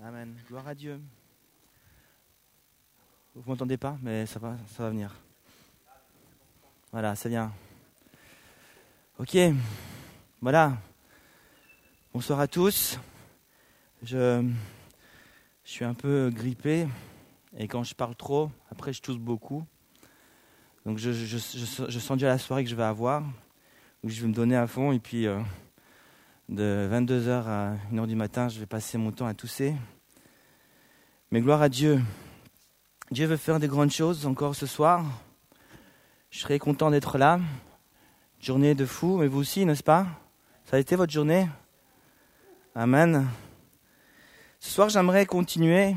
Amen. 0.00 0.32
Gloire 0.46 0.68
à 0.68 0.76
Dieu. 0.76 1.00
Vous 3.34 3.42
m'entendez 3.50 3.76
pas, 3.76 3.98
mais 4.00 4.26
ça 4.26 4.38
va, 4.38 4.56
ça 4.68 4.84
va 4.84 4.90
venir. 4.90 5.12
Voilà, 6.92 7.16
c'est 7.16 7.28
bien. 7.28 7.52
Ok, 9.18 9.36
voilà. 10.40 10.76
Bonsoir 12.14 12.38
à 12.38 12.46
tous. 12.46 12.96
Je, 14.04 14.48
suis 15.64 15.84
un 15.84 15.94
peu 15.94 16.30
grippé 16.32 16.86
et 17.56 17.66
quand 17.66 17.82
je 17.82 17.96
parle 17.96 18.14
trop, 18.14 18.52
après 18.70 18.92
je 18.92 19.02
tousse 19.02 19.18
beaucoup. 19.18 19.64
Donc 20.86 20.98
je, 20.98 21.38
sens 21.38 22.12
déjà 22.12 22.28
la 22.28 22.38
soirée 22.38 22.62
que 22.62 22.70
je 22.70 22.76
vais 22.76 22.84
avoir, 22.84 23.24
où 24.04 24.08
je 24.08 24.20
vais 24.20 24.28
me 24.28 24.32
donner 24.32 24.54
à 24.54 24.68
fond 24.68 24.92
et 24.92 25.00
puis 25.00 25.26
euh, 25.26 25.40
de 26.48 26.88
22h 26.90 27.46
à 27.46 27.76
1h 27.92 28.06
du 28.06 28.16
matin, 28.16 28.48
je 28.48 28.58
vais 28.58 28.66
passer 28.66 28.96
mon 28.96 29.12
temps 29.12 29.26
à 29.26 29.34
tousser. 29.34 29.74
Mais 31.30 31.42
gloire 31.42 31.60
à 31.60 31.68
Dieu. 31.68 32.00
Dieu 33.10 33.26
veut 33.26 33.36
faire 33.36 33.60
des 33.60 33.68
grandes 33.68 33.90
choses 33.90 34.24
encore 34.24 34.54
ce 34.54 34.64
soir. 34.64 35.04
Je 36.30 36.38
serai 36.38 36.58
content 36.58 36.90
d'être 36.90 37.18
là. 37.18 37.38
Journée 38.40 38.74
de 38.74 38.86
fou, 38.86 39.18
mais 39.18 39.26
vous 39.26 39.40
aussi, 39.40 39.66
n'est-ce 39.66 39.82
pas? 39.82 40.06
Ça 40.64 40.76
a 40.76 40.80
été 40.80 40.96
votre 40.96 41.12
journée? 41.12 41.46
Amen. 42.74 43.28
Ce 44.58 44.70
soir, 44.70 44.88
j'aimerais 44.88 45.26
continuer 45.26 45.96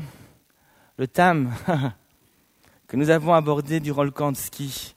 le 0.98 1.08
thème 1.08 1.50
que 2.88 2.96
nous 2.98 3.08
avons 3.08 3.32
abordé 3.32 3.80
durant 3.80 4.04
le 4.04 4.10
camp 4.10 4.36
ski. 4.36 4.94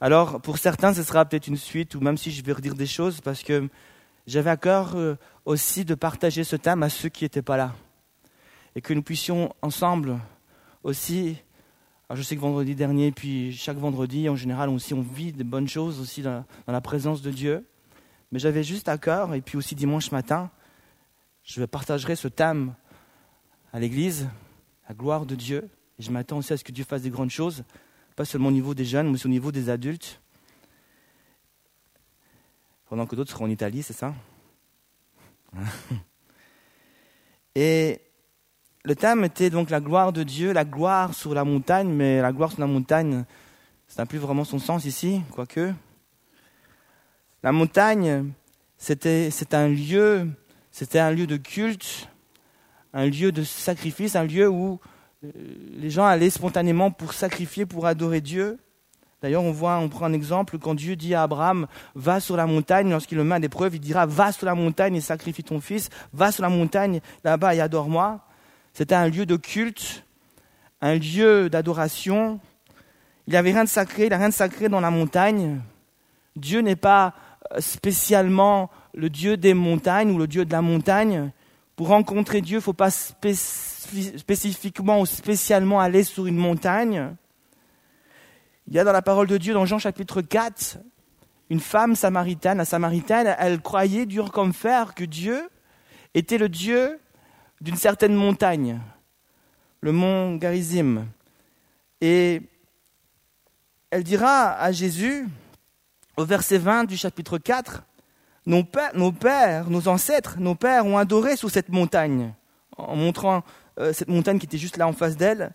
Alors, 0.00 0.40
pour 0.40 0.58
certains, 0.58 0.94
ce 0.94 1.04
sera 1.04 1.24
peut-être 1.24 1.46
une 1.46 1.56
suite, 1.56 1.94
ou 1.94 2.00
même 2.00 2.16
si 2.16 2.32
je 2.32 2.42
vais 2.42 2.52
redire 2.52 2.74
des 2.74 2.86
choses, 2.86 3.20
parce 3.20 3.44
que 3.44 3.68
j'avais 4.28 4.50
à 4.50 4.56
cœur 4.58 4.94
euh, 4.94 5.16
aussi 5.46 5.84
de 5.84 5.94
partager 5.94 6.44
ce 6.44 6.54
thème 6.54 6.82
à 6.82 6.90
ceux 6.90 7.08
qui 7.08 7.24
n'étaient 7.24 7.42
pas 7.42 7.56
là. 7.56 7.74
Et 8.76 8.82
que 8.82 8.92
nous 8.92 9.02
puissions 9.02 9.54
ensemble 9.62 10.18
aussi, 10.84 11.38
je 12.12 12.22
sais 12.22 12.36
que 12.36 12.40
vendredi 12.40 12.74
dernier, 12.74 13.10
puis 13.10 13.56
chaque 13.56 13.78
vendredi, 13.78 14.28
en 14.28 14.36
général, 14.36 14.68
aussi, 14.68 14.92
on 14.92 15.00
vit 15.00 15.32
des 15.32 15.44
bonnes 15.44 15.66
choses 15.66 15.98
aussi 15.98 16.20
dans, 16.20 16.44
la 16.66 16.80
présence 16.82 17.22
de 17.22 17.30
Dieu. 17.30 17.66
Mais 18.30 18.38
j'avais 18.38 18.62
juste 18.62 18.88
à 18.88 18.98
cœur, 18.98 19.34
et 19.34 19.40
puis 19.40 19.56
aussi 19.56 19.74
dimanche 19.74 20.12
matin, 20.12 20.50
je 21.42 21.64
partagerai 21.64 22.14
ce 22.14 22.28
thème 22.28 22.74
à 23.72 23.80
l'église, 23.80 24.28
la 24.88 24.94
gloire 24.94 25.24
de 25.24 25.34
Dieu. 25.34 25.70
Et 25.98 26.02
je 26.02 26.10
m'attends 26.10 26.36
aussi 26.36 26.52
à 26.52 26.58
ce 26.58 26.64
que 26.64 26.72
Dieu 26.72 26.84
fasse 26.84 27.02
des 27.02 27.10
grandes 27.10 27.30
choses, 27.30 27.64
pas 28.14 28.26
seulement 28.26 28.48
au 28.48 28.52
niveau 28.52 28.74
des 28.74 28.84
jeunes, 28.84 29.06
mais 29.06 29.14
aussi 29.14 29.26
au 29.26 29.30
niveau 29.30 29.50
des 29.50 29.70
adultes 29.70 30.20
pendant 32.88 33.06
que 33.06 33.16
d'autres 33.16 33.30
seront 33.30 33.44
en 33.44 33.50
Italie, 33.50 33.82
c'est 33.82 33.92
ça 33.92 34.14
Et 37.54 38.00
le 38.84 38.94
thème 38.94 39.24
était 39.24 39.50
donc 39.50 39.70
la 39.70 39.80
gloire 39.80 40.12
de 40.12 40.22
Dieu, 40.22 40.52
la 40.52 40.64
gloire 40.64 41.14
sur 41.14 41.34
la 41.34 41.44
montagne, 41.44 41.88
mais 41.88 42.20
la 42.22 42.32
gloire 42.32 42.50
sur 42.50 42.60
la 42.60 42.66
montagne, 42.66 43.24
ça 43.86 44.02
n'a 44.02 44.06
plus 44.06 44.18
vraiment 44.18 44.44
son 44.44 44.58
sens 44.58 44.84
ici, 44.84 45.22
quoique. 45.32 45.72
La 47.42 47.52
montagne, 47.52 48.32
c'était, 48.76 49.30
c'est 49.30 49.54
un 49.54 49.68
lieu, 49.68 50.28
c'était 50.70 50.98
un 50.98 51.10
lieu 51.10 51.26
de 51.26 51.36
culte, 51.36 52.08
un 52.92 53.06
lieu 53.06 53.32
de 53.32 53.42
sacrifice, 53.42 54.16
un 54.16 54.24
lieu 54.24 54.48
où 54.48 54.80
euh, 55.24 55.30
les 55.72 55.90
gens 55.90 56.06
allaient 56.06 56.30
spontanément 56.30 56.90
pour 56.90 57.12
sacrifier, 57.12 57.66
pour 57.66 57.86
adorer 57.86 58.20
Dieu. 58.20 58.58
D'ailleurs, 59.20 59.42
on 59.42 59.50
voit, 59.50 59.78
on 59.78 59.88
prend 59.88 60.06
un 60.06 60.12
exemple, 60.12 60.58
quand 60.58 60.74
Dieu 60.74 60.94
dit 60.94 61.14
à 61.14 61.24
Abraham, 61.24 61.66
va 61.96 62.20
sur 62.20 62.36
la 62.36 62.46
montagne, 62.46 62.90
lorsqu'il 62.90 63.18
le 63.18 63.24
met 63.24 63.34
à 63.34 63.38
l'épreuve, 63.40 63.74
il 63.74 63.80
dira, 63.80 64.06
va 64.06 64.30
sur 64.30 64.46
la 64.46 64.54
montagne 64.54 64.94
et 64.94 65.00
sacrifie 65.00 65.42
ton 65.42 65.60
fils, 65.60 65.90
va 66.12 66.30
sur 66.30 66.42
la 66.42 66.48
montagne 66.48 67.00
là-bas 67.24 67.56
et 67.56 67.60
adore-moi. 67.60 68.20
C'était 68.74 68.94
un 68.94 69.08
lieu 69.08 69.26
de 69.26 69.34
culte, 69.34 70.04
un 70.80 70.94
lieu 70.94 71.50
d'adoration. 71.50 72.38
Il 73.26 73.32
n'y 73.32 73.36
avait 73.36 73.50
rien 73.50 73.64
de 73.64 73.68
sacré, 73.68 74.04
il 74.04 74.08
n'y 74.08 74.14
a 74.14 74.18
rien 74.18 74.28
de 74.28 74.34
sacré 74.34 74.68
dans 74.68 74.80
la 74.80 74.90
montagne. 74.90 75.60
Dieu 76.36 76.60
n'est 76.60 76.76
pas 76.76 77.14
euh, 77.52 77.60
spécialement 77.60 78.70
le 78.94 79.10
Dieu 79.10 79.36
des 79.36 79.54
montagnes 79.54 80.12
ou 80.12 80.18
le 80.18 80.28
Dieu 80.28 80.44
de 80.44 80.52
la 80.52 80.62
montagne. 80.62 81.32
Pour 81.74 81.88
rencontrer 81.88 82.40
Dieu, 82.40 82.56
il 82.56 82.58
ne 82.58 82.62
faut 82.62 82.72
pas 82.72 82.90
spécifiquement 82.90 85.00
ou 85.00 85.06
spécialement 85.06 85.80
aller 85.80 86.04
sur 86.04 86.26
une 86.26 86.36
montagne. 86.36 87.16
Il 88.70 88.74
y 88.74 88.78
a 88.78 88.84
dans 88.84 88.92
la 88.92 89.00
parole 89.00 89.26
de 89.26 89.38
Dieu, 89.38 89.54
dans 89.54 89.64
Jean 89.64 89.78
chapitre 89.78 90.20
4, 90.20 90.76
une 91.48 91.58
femme 91.58 91.96
samaritaine. 91.96 92.58
La 92.58 92.66
samaritaine, 92.66 93.34
elle 93.38 93.62
croyait 93.62 94.04
dur 94.04 94.30
comme 94.30 94.52
fer 94.52 94.94
que 94.94 95.04
Dieu 95.04 95.48
était 96.12 96.36
le 96.36 96.50
Dieu 96.50 97.00
d'une 97.62 97.76
certaine 97.76 98.14
montagne, 98.14 98.78
le 99.80 99.92
mont 99.92 100.36
Garizim. 100.36 101.06
Et 102.02 102.42
elle 103.90 104.04
dira 104.04 104.52
à 104.52 104.70
Jésus, 104.70 105.26
au 106.18 106.26
verset 106.26 106.58
20 106.58 106.84
du 106.84 106.98
chapitre 106.98 107.38
4, 107.38 107.84
nos 108.44 108.64
pères, 108.64 109.70
nos, 109.70 109.88
ancêtres, 109.88 110.38
nos 110.38 110.54
pères 110.54 110.84
ont 110.84 110.98
adoré 110.98 111.36
sous 111.36 111.48
cette 111.48 111.70
montagne, 111.70 112.34
en 112.76 112.96
montrant 112.96 113.44
euh, 113.80 113.94
cette 113.94 114.08
montagne 114.08 114.38
qui 114.38 114.44
était 114.44 114.58
juste 114.58 114.76
là 114.76 114.86
en 114.86 114.92
face 114.92 115.16
d'elle. 115.16 115.54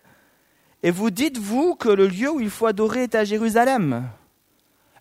Et 0.84 0.90
vous 0.90 1.10
dites, 1.10 1.38
vous, 1.38 1.74
que 1.76 1.88
le 1.88 2.06
lieu 2.06 2.30
où 2.30 2.40
il 2.40 2.50
faut 2.50 2.66
adorer 2.66 3.04
est 3.04 3.14
à 3.14 3.24
Jérusalem? 3.24 4.06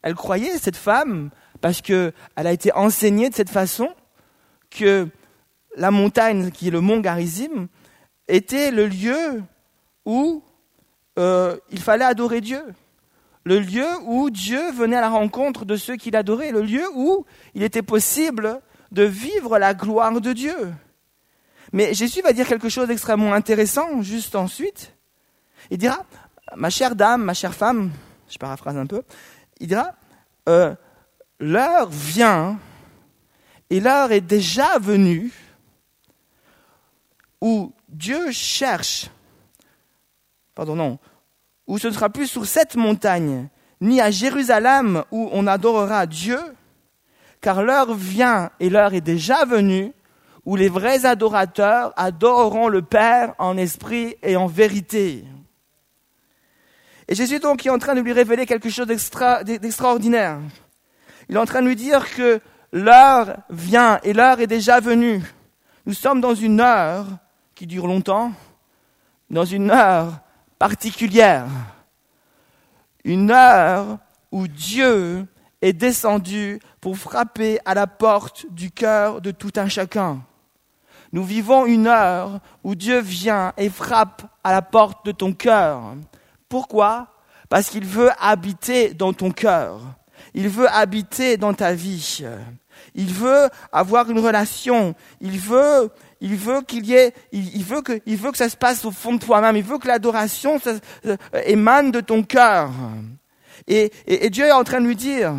Elle 0.01 0.15
croyait, 0.15 0.57
cette 0.57 0.77
femme, 0.77 1.29
parce 1.59 1.81
qu'elle 1.81 2.13
a 2.35 2.53
été 2.53 2.71
enseignée 2.71 3.29
de 3.29 3.35
cette 3.35 3.49
façon, 3.49 3.89
que 4.69 5.09
la 5.75 5.91
montagne, 5.91 6.51
qui 6.51 6.69
est 6.69 6.71
le 6.71 6.79
mont 6.79 7.01
Garizim, 7.01 7.67
était 8.29 8.71
le 8.71 8.87
lieu 8.87 9.43
où 10.05 10.41
euh, 11.19 11.57
il 11.69 11.81
fallait 11.81 12.05
adorer 12.05 12.39
Dieu. 12.39 12.63
Le 13.43 13.59
lieu 13.59 13.87
où 14.05 14.29
Dieu 14.29 14.71
venait 14.71 14.95
à 14.95 15.01
la 15.01 15.09
rencontre 15.09 15.65
de 15.65 15.75
ceux 15.75 15.97
qui 15.97 16.11
l'adoraient. 16.11 16.53
Le 16.53 16.61
lieu 16.61 16.85
où 16.95 17.25
il 17.55 17.63
était 17.63 17.81
possible 17.81 18.61
de 18.93 19.03
vivre 19.03 19.59
la 19.59 19.73
gloire 19.73 20.21
de 20.21 20.31
Dieu. 20.31 20.73
Mais 21.73 21.93
Jésus 21.93 22.21
va 22.21 22.31
dire 22.31 22.47
quelque 22.47 22.69
chose 22.69 22.87
d'extrêmement 22.87 23.33
intéressant 23.33 24.01
juste 24.01 24.37
ensuite. 24.37 24.93
Il 25.71 25.77
dira, 25.77 26.05
ma 26.55 26.69
chère 26.69 26.95
dame, 26.95 27.23
ma 27.23 27.33
chère 27.33 27.53
femme, 27.53 27.91
je 28.29 28.37
paraphrase 28.37 28.77
un 28.77 28.85
peu, 28.85 29.03
il 29.59 29.67
dira, 29.67 29.91
euh, 30.49 30.75
l'heure 31.39 31.89
vient, 31.89 32.57
et 33.69 33.79
l'heure 33.79 34.11
est 34.11 34.21
déjà 34.21 34.77
venue, 34.79 35.31
où 37.41 37.73
Dieu 37.89 38.31
cherche, 38.31 39.09
pardon, 40.55 40.75
non, 40.75 40.99
où 41.67 41.77
ce 41.77 41.87
ne 41.87 41.93
sera 41.93 42.09
plus 42.09 42.27
sur 42.27 42.45
cette 42.45 42.75
montagne, 42.75 43.49
ni 43.81 43.99
à 43.99 44.11
Jérusalem 44.11 45.03
où 45.11 45.29
on 45.33 45.45
adorera 45.47 46.05
Dieu, 46.05 46.39
car 47.41 47.63
l'heure 47.63 47.93
vient 47.93 48.49
et 48.59 48.69
l'heure 48.69 48.93
est 48.93 49.01
déjà 49.01 49.43
venue 49.43 49.93
où 50.45 50.55
les 50.55 50.69
vrais 50.69 51.05
adorateurs 51.05 51.93
adoreront 51.95 52.67
le 52.67 52.81
Père 52.81 53.33
en 53.37 53.57
esprit 53.57 54.15
et 54.23 54.35
en 54.35 54.47
vérité. 54.47 55.25
Et 57.07 57.15
Jésus 57.15 57.39
donc 57.39 57.65
est 57.65 57.69
en 57.69 57.77
train 57.77 57.95
de 57.95 58.01
lui 58.01 58.13
révéler 58.13 58.45
quelque 58.45 58.69
chose 58.69 58.87
d'extraordinaire. 58.87 60.39
Il 61.29 61.35
est 61.35 61.39
en 61.39 61.45
train 61.45 61.61
de 61.61 61.67
lui 61.67 61.75
dire 61.75 62.13
que 62.15 62.39
l'heure 62.71 63.37
vient 63.49 63.99
et 64.03 64.13
l'heure 64.13 64.39
est 64.39 64.47
déjà 64.47 64.79
venue. 64.79 65.21
Nous 65.85 65.93
sommes 65.93 66.21
dans 66.21 66.35
une 66.35 66.61
heure 66.61 67.05
qui 67.55 67.67
dure 67.67 67.87
longtemps, 67.87 68.31
dans 69.29 69.45
une 69.45 69.71
heure 69.71 70.19
particulière. 70.57 71.47
Une 73.03 73.31
heure 73.31 73.97
où 74.31 74.47
Dieu 74.47 75.27
est 75.61 75.73
descendu 75.73 76.59
pour 76.81 76.97
frapper 76.97 77.59
à 77.65 77.73
la 77.73 77.87
porte 77.87 78.45
du 78.49 78.71
cœur 78.71 79.21
de 79.21 79.31
tout 79.31 79.51
un 79.55 79.67
chacun. 79.67 80.21
Nous 81.11 81.23
vivons 81.23 81.65
une 81.65 81.87
heure 81.87 82.39
où 82.63 82.75
Dieu 82.75 82.99
vient 82.99 83.53
et 83.57 83.69
frappe 83.69 84.23
à 84.43 84.51
la 84.51 84.61
porte 84.61 85.05
de 85.05 85.11
ton 85.11 85.31
cœur. 85.33 85.95
Pourquoi? 86.49 87.07
Parce 87.49 87.69
qu'il 87.69 87.85
veut 87.85 88.09
habiter 88.19 88.93
dans 88.93 89.13
ton 89.13 89.31
cœur. 89.31 89.81
Il 90.33 90.49
veut 90.49 90.69
habiter 90.69 91.37
dans 91.37 91.53
ta 91.53 91.73
vie. 91.73 92.23
Il 92.95 93.13
veut 93.13 93.49
avoir 93.71 94.09
une 94.09 94.19
relation. 94.19 94.95
Il 95.21 95.39
veut, 95.39 95.89
il 96.21 96.35
veut 96.35 96.61
qu'il 96.61 96.85
y 96.85 96.93
ait, 96.93 97.13
il, 97.31 97.63
veut 97.63 97.81
que, 97.81 97.99
il 98.05 98.17
veut 98.17 98.31
que 98.31 98.37
ça 98.37 98.49
se 98.49 98.57
passe 98.57 98.85
au 98.85 98.91
fond 98.91 99.13
de 99.13 99.19
toi-même. 99.19 99.55
Il 99.55 99.63
veut 99.63 99.77
que 99.77 99.87
l'adoration 99.87 100.59
euh, 101.05 101.17
émane 101.45 101.91
de 101.91 102.01
ton 102.01 102.23
cœur. 102.23 102.71
Et, 103.67 103.91
et, 104.07 104.29
Dieu 104.29 104.45
est 104.45 104.51
en 104.51 104.63
train 104.63 104.81
de 104.81 104.87
lui 104.87 104.95
dire, 104.95 105.33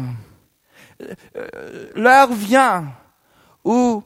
euh, 1.37 1.91
l'heure 1.95 2.33
vient 2.33 2.93
où 3.65 4.03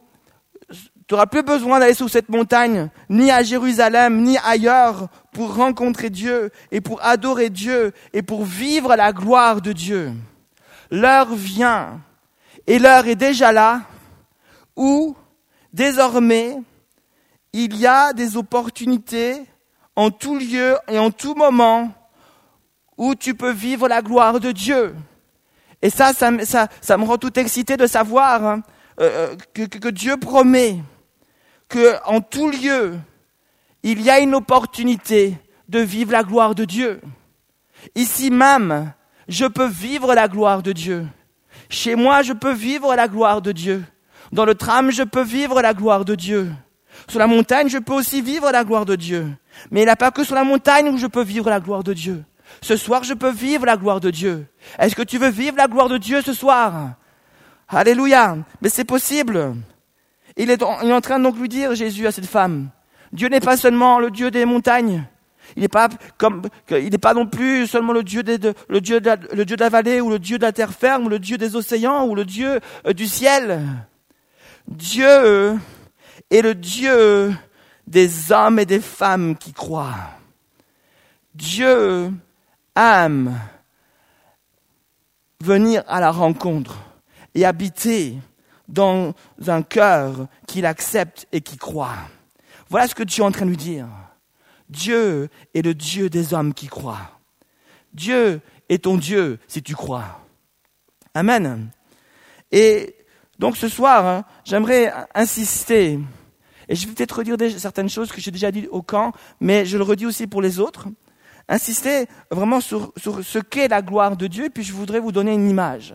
tu 1.08 1.14
n'auras 1.14 1.26
plus 1.26 1.42
besoin 1.42 1.80
d'aller 1.80 1.94
sur 1.94 2.10
cette 2.10 2.28
montagne, 2.28 2.90
ni 3.08 3.30
à 3.30 3.42
Jérusalem, 3.42 4.22
ni 4.22 4.36
ailleurs, 4.44 5.08
pour 5.32 5.54
rencontrer 5.54 6.10
Dieu 6.10 6.50
et 6.70 6.82
pour 6.82 7.02
adorer 7.02 7.48
Dieu 7.48 7.92
et 8.12 8.20
pour 8.20 8.44
vivre 8.44 8.94
la 8.94 9.14
gloire 9.14 9.62
de 9.62 9.72
Dieu. 9.72 10.12
L'heure 10.90 11.34
vient, 11.34 12.00
et 12.66 12.78
l'heure 12.78 13.06
est 13.06 13.16
déjà 13.16 13.52
là, 13.52 13.80
où 14.76 15.16
désormais 15.72 16.58
il 17.54 17.74
y 17.76 17.86
a 17.86 18.12
des 18.12 18.36
opportunités 18.36 19.42
en 19.96 20.10
tout 20.10 20.36
lieu 20.36 20.76
et 20.88 20.98
en 20.98 21.10
tout 21.10 21.34
moment 21.34 21.90
où 22.98 23.14
tu 23.14 23.34
peux 23.34 23.52
vivre 23.52 23.88
la 23.88 24.02
gloire 24.02 24.40
de 24.40 24.52
Dieu. 24.52 24.94
Et 25.80 25.88
ça, 25.88 26.12
ça, 26.12 26.30
me 26.30 27.04
rend 27.04 27.16
tout 27.16 27.38
excité 27.38 27.78
de 27.78 27.86
savoir 27.86 28.44
hein, 28.44 28.62
euh, 29.00 29.34
euh, 29.58 29.66
que, 29.66 29.88
Dieu 29.88 30.18
promet 30.18 30.78
que 31.68 31.96
en 32.04 32.20
tout 32.20 32.50
lieu, 32.50 32.98
il 33.82 34.00
y 34.02 34.10
a 34.10 34.18
une 34.18 34.34
opportunité 34.34 35.36
de 35.68 35.80
vivre 35.80 36.12
la 36.12 36.22
gloire 36.22 36.54
de 36.54 36.64
Dieu. 36.64 37.00
Ici 37.94 38.30
même, 38.30 38.92
je 39.28 39.46
peux 39.46 39.68
vivre 39.68 40.14
la 40.14 40.28
gloire 40.28 40.62
de 40.62 40.72
Dieu. 40.72 41.06
Chez 41.68 41.94
moi, 41.94 42.22
je 42.22 42.32
peux 42.32 42.52
vivre 42.52 42.94
la 42.94 43.08
gloire 43.08 43.42
de 43.42 43.52
Dieu. 43.52 43.84
Dans 44.32 44.44
le 44.44 44.54
tram, 44.54 44.90
je 44.90 45.02
peux 45.02 45.22
vivre 45.22 45.60
la 45.60 45.74
gloire 45.74 46.04
de 46.04 46.14
Dieu. 46.14 46.50
Sur 47.08 47.18
la 47.18 47.26
montagne, 47.26 47.68
je 47.68 47.78
peux 47.78 47.92
aussi 47.92 48.22
vivre 48.22 48.50
la 48.50 48.64
gloire 48.64 48.84
de 48.84 48.96
Dieu. 48.96 49.28
Mais 49.70 49.82
il 49.82 49.84
n'y 49.84 49.90
a 49.90 49.96
pas 49.96 50.10
que 50.10 50.24
sur 50.24 50.34
la 50.34 50.44
montagne 50.44 50.88
où 50.88 50.96
je 50.96 51.06
peux 51.06 51.22
vivre 51.22 51.48
la 51.50 51.60
gloire 51.60 51.84
de 51.84 51.92
Dieu. 51.92 52.24
Ce 52.62 52.76
soir, 52.76 53.04
je 53.04 53.14
peux 53.14 53.30
vivre 53.30 53.66
la 53.66 53.76
gloire 53.76 54.00
de 54.00 54.10
Dieu. 54.10 54.46
Est-ce 54.78 54.96
que 54.96 55.02
tu 55.02 55.18
veux 55.18 55.28
vivre 55.28 55.56
la 55.56 55.68
gloire 55.68 55.88
de 55.88 55.98
Dieu 55.98 56.22
ce 56.22 56.32
soir? 56.32 56.94
Alléluia. 57.68 58.38
Mais 58.60 58.70
c'est 58.70 58.84
possible. 58.84 59.54
Il 60.38 60.50
est, 60.50 60.62
en 60.62 61.00
train 61.00 61.18
de 61.18 61.28
lui 61.36 61.48
dire, 61.48 61.74
Jésus, 61.74 62.06
à 62.06 62.12
cette 62.12 62.26
femme, 62.26 62.70
Dieu 63.12 63.28
n'est 63.28 63.40
pas 63.40 63.56
seulement 63.56 63.98
le 63.98 64.10
Dieu 64.10 64.30
des 64.30 64.44
montagnes. 64.44 65.04
Il 65.56 65.62
n'est 65.62 65.68
pas 65.68 65.88
il 66.70 66.96
non 67.14 67.26
plus 67.26 67.66
seulement 67.66 67.92
le 67.92 68.04
Dieu 68.04 68.22
de 68.22 69.56
la 69.58 69.68
vallée 69.68 70.00
ou 70.00 70.10
le 70.10 70.18
Dieu 70.18 70.38
de 70.38 70.44
la 70.44 70.52
terre 70.52 70.72
ferme 70.72 71.06
ou 71.06 71.08
le 71.08 71.18
Dieu 71.18 71.38
des 71.38 71.56
océans 71.56 72.06
ou 72.06 72.14
le 72.14 72.24
Dieu 72.24 72.60
euh, 72.86 72.92
du 72.92 73.06
ciel. 73.06 73.64
Dieu 74.68 75.58
est 76.30 76.42
le 76.42 76.54
Dieu 76.54 77.34
des 77.86 78.30
hommes 78.30 78.58
et 78.58 78.66
des 78.66 78.80
femmes 78.80 79.36
qui 79.36 79.52
croient. 79.52 79.96
Dieu 81.34 82.12
aime 82.76 83.34
venir 85.42 85.82
à 85.88 86.00
la 86.00 86.10
rencontre 86.10 86.76
et 87.34 87.46
habiter 87.46 88.16
dans 88.68 89.14
un 89.46 89.62
cœur 89.62 90.28
qu'il 90.46 90.66
accepte 90.66 91.26
et 91.32 91.40
qui 91.40 91.56
croit. 91.56 91.96
Voilà 92.68 92.86
ce 92.86 92.94
que 92.94 93.02
Dieu 93.02 93.22
est 93.22 93.26
en 93.26 93.32
train 93.32 93.46
de 93.46 93.50
lui 93.50 93.56
dire. 93.56 93.88
Dieu 94.68 95.28
est 95.54 95.62
le 95.62 95.74
Dieu 95.74 96.10
des 96.10 96.34
hommes 96.34 96.52
qui 96.52 96.66
croient. 96.66 97.18
Dieu 97.94 98.40
est 98.68 98.84
ton 98.84 98.98
Dieu 98.98 99.38
si 99.48 99.62
tu 99.62 99.74
crois. 99.74 100.20
Amen. 101.14 101.70
Et 102.52 102.94
donc 103.38 103.56
ce 103.56 103.68
soir, 103.68 104.06
hein, 104.06 104.24
j'aimerais 104.44 104.92
insister, 105.14 105.98
et 106.68 106.74
je 106.74 106.86
vais 106.86 106.92
peut-être 106.92 107.18
redire 107.18 107.58
certaines 107.58 107.88
choses 107.88 108.12
que 108.12 108.20
j'ai 108.20 108.30
déjà 108.30 108.50
dites 108.50 108.68
au 108.70 108.82
camp, 108.82 109.12
mais 109.40 109.64
je 109.64 109.78
le 109.78 109.84
redis 109.84 110.06
aussi 110.06 110.26
pour 110.26 110.42
les 110.42 110.58
autres. 110.58 110.88
Insister 111.48 112.06
vraiment 112.30 112.60
sur 112.60 112.92
ce 112.98 113.38
qu'est 113.38 113.68
la 113.68 113.80
gloire 113.80 114.16
de 114.16 114.26
Dieu, 114.26 114.46
et 114.46 114.50
puis 114.50 114.64
je 114.64 114.74
voudrais 114.74 115.00
vous 115.00 115.12
donner 115.12 115.32
une 115.32 115.48
image. 115.48 115.94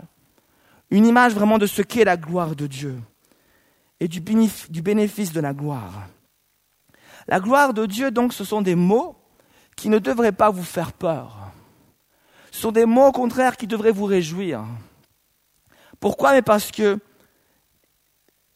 Une 0.93 1.07
image 1.07 1.33
vraiment 1.33 1.57
de 1.57 1.65
ce 1.65 1.81
qu'est 1.81 2.03
la 2.03 2.17
gloire 2.17 2.55
de 2.55 2.67
Dieu 2.67 2.99
et 3.99 4.07
du 4.07 4.21
bénéfice 4.21 5.33
de 5.33 5.41
la 5.41 5.51
gloire. 5.51 6.07
La 7.27 7.39
gloire 7.39 7.73
de 7.73 7.87
Dieu, 7.87 8.11
donc, 8.11 8.31
ce 8.31 8.43
sont 8.43 8.61
des 8.61 8.75
mots 8.75 9.15
qui 9.75 9.89
ne 9.89 9.97
devraient 9.97 10.31
pas 10.31 10.51
vous 10.51 10.63
faire 10.63 10.93
peur. 10.93 11.51
Ce 12.51 12.61
sont 12.61 12.71
des 12.71 12.85
mots, 12.85 13.07
au 13.07 13.11
contraire, 13.11 13.57
qui 13.57 13.65
devraient 13.65 13.91
vous 13.91 14.05
réjouir. 14.05 14.65
Pourquoi? 15.99 16.33
Mais 16.33 16.43
parce 16.43 16.69
que 16.69 16.99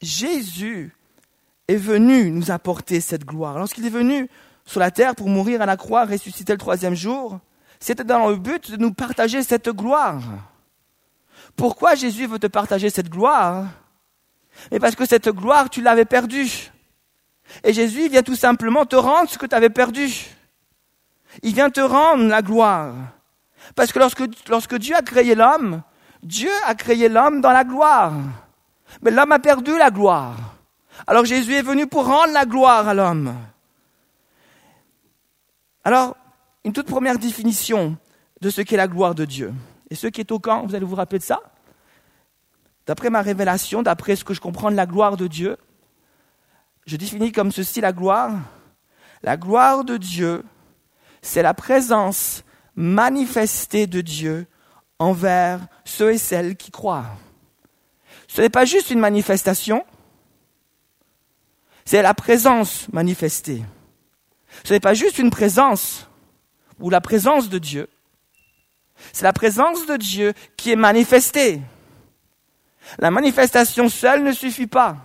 Jésus 0.00 0.94
est 1.66 1.74
venu 1.74 2.30
nous 2.30 2.52
apporter 2.52 3.00
cette 3.00 3.24
gloire. 3.24 3.58
Lorsqu'il 3.58 3.84
est 3.84 3.90
venu 3.90 4.28
sur 4.64 4.78
la 4.78 4.92
terre 4.92 5.16
pour 5.16 5.28
mourir 5.28 5.60
à 5.60 5.66
la 5.66 5.76
croix, 5.76 6.04
ressusciter 6.04 6.52
le 6.52 6.58
troisième 6.58 6.94
jour, 6.94 7.40
c'était 7.80 8.04
dans 8.04 8.28
le 8.28 8.36
but 8.36 8.70
de 8.70 8.76
nous 8.76 8.94
partager 8.94 9.42
cette 9.42 9.70
gloire. 9.70 10.22
Pourquoi 11.58 11.96
Jésus 11.96 12.26
veut 12.26 12.38
te 12.38 12.46
partager 12.46 12.88
cette 12.88 13.10
gloire? 13.10 13.66
Mais 14.70 14.78
parce 14.78 14.94
que 14.94 15.04
cette 15.04 15.28
gloire, 15.28 15.68
tu 15.68 15.82
l'avais 15.82 16.04
perdue. 16.04 16.70
Et 17.64 17.72
Jésus 17.72 18.08
vient 18.08 18.22
tout 18.22 18.36
simplement 18.36 18.86
te 18.86 18.94
rendre 18.94 19.28
ce 19.28 19.38
que 19.38 19.46
tu 19.46 19.56
avais 19.56 19.68
perdu. 19.68 20.08
Il 21.42 21.54
vient 21.54 21.68
te 21.68 21.80
rendre 21.80 22.28
la 22.28 22.42
gloire. 22.42 22.94
Parce 23.74 23.90
que 23.90 23.98
lorsque, 23.98 24.22
lorsque 24.48 24.76
Dieu 24.76 24.94
a 24.94 25.02
créé 25.02 25.34
l'homme, 25.34 25.82
Dieu 26.22 26.50
a 26.64 26.76
créé 26.76 27.08
l'homme 27.08 27.40
dans 27.40 27.52
la 27.52 27.64
gloire. 27.64 28.12
Mais 29.02 29.10
l'homme 29.10 29.32
a 29.32 29.40
perdu 29.40 29.76
la 29.76 29.90
gloire. 29.90 30.36
Alors 31.08 31.24
Jésus 31.24 31.54
est 31.54 31.62
venu 31.62 31.88
pour 31.88 32.06
rendre 32.06 32.32
la 32.32 32.46
gloire 32.46 32.86
à 32.86 32.94
l'homme. 32.94 33.34
Alors, 35.82 36.16
une 36.62 36.72
toute 36.72 36.86
première 36.86 37.18
définition 37.18 37.96
de 38.40 38.48
ce 38.48 38.60
qu'est 38.60 38.76
la 38.76 38.86
gloire 38.86 39.16
de 39.16 39.24
Dieu. 39.24 39.52
Et 39.90 39.94
ce 39.94 40.06
qui 40.06 40.20
est 40.20 40.32
au 40.32 40.38
camp, 40.38 40.66
vous 40.66 40.74
allez 40.74 40.84
vous 40.84 40.94
rappeler 40.94 41.18
de 41.18 41.24
ça 41.24 41.40
D'après 42.86 43.10
ma 43.10 43.20
révélation, 43.20 43.82
d'après 43.82 44.16
ce 44.16 44.24
que 44.24 44.34
je 44.34 44.40
comprends 44.40 44.70
de 44.70 44.76
la 44.76 44.86
gloire 44.86 45.16
de 45.16 45.26
Dieu, 45.26 45.58
je 46.86 46.96
définis 46.96 47.32
comme 47.32 47.52
ceci 47.52 47.80
la 47.82 47.92
gloire. 47.92 48.32
La 49.22 49.36
gloire 49.36 49.84
de 49.84 49.96
Dieu, 49.96 50.44
c'est 51.20 51.42
la 51.42 51.52
présence 51.52 52.44
manifestée 52.76 53.86
de 53.86 54.00
Dieu 54.00 54.46
envers 54.98 55.60
ceux 55.84 56.12
et 56.12 56.18
celles 56.18 56.56
qui 56.56 56.70
croient. 56.70 57.06
Ce 58.26 58.40
n'est 58.40 58.48
pas 58.48 58.64
juste 58.64 58.90
une 58.90 59.00
manifestation, 59.00 59.84
c'est 61.84 62.02
la 62.02 62.14
présence 62.14 62.86
manifestée. 62.92 63.64
Ce 64.64 64.72
n'est 64.72 64.80
pas 64.80 64.94
juste 64.94 65.18
une 65.18 65.30
présence 65.30 66.08
ou 66.80 66.90
la 66.90 67.00
présence 67.00 67.48
de 67.48 67.58
Dieu, 67.58 67.88
c'est 69.12 69.24
la 69.24 69.32
présence 69.32 69.86
de 69.86 69.96
Dieu 69.96 70.32
qui 70.56 70.72
est 70.72 70.76
manifestée. 70.76 71.60
La 72.98 73.10
manifestation 73.10 73.88
seule 73.88 74.22
ne 74.22 74.32
suffit 74.32 74.66
pas. 74.66 74.96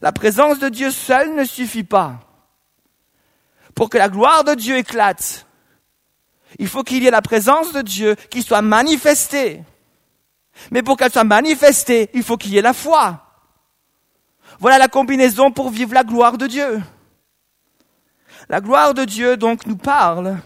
La 0.00 0.12
présence 0.12 0.58
de 0.58 0.68
Dieu 0.68 0.90
seule 0.90 1.34
ne 1.34 1.44
suffit 1.44 1.84
pas. 1.84 2.20
Pour 3.74 3.90
que 3.90 3.98
la 3.98 4.08
gloire 4.08 4.44
de 4.44 4.54
Dieu 4.54 4.78
éclate, 4.78 5.46
il 6.58 6.68
faut 6.68 6.82
qu'il 6.82 7.02
y 7.02 7.06
ait 7.06 7.10
la 7.10 7.22
présence 7.22 7.72
de 7.72 7.82
Dieu 7.82 8.14
qui 8.30 8.42
soit 8.42 8.62
manifestée. 8.62 9.62
Mais 10.70 10.82
pour 10.82 10.96
qu'elle 10.96 11.12
soit 11.12 11.24
manifestée, 11.24 12.10
il 12.14 12.22
faut 12.22 12.36
qu'il 12.36 12.52
y 12.52 12.58
ait 12.58 12.62
la 12.62 12.72
foi. 12.72 13.20
Voilà 14.60 14.78
la 14.78 14.88
combinaison 14.88 15.50
pour 15.50 15.70
vivre 15.70 15.94
la 15.94 16.04
gloire 16.04 16.38
de 16.38 16.46
Dieu. 16.46 16.82
La 18.48 18.60
gloire 18.60 18.94
de 18.94 19.04
Dieu, 19.04 19.36
donc, 19.36 19.66
nous 19.66 19.76
parle 19.76 20.38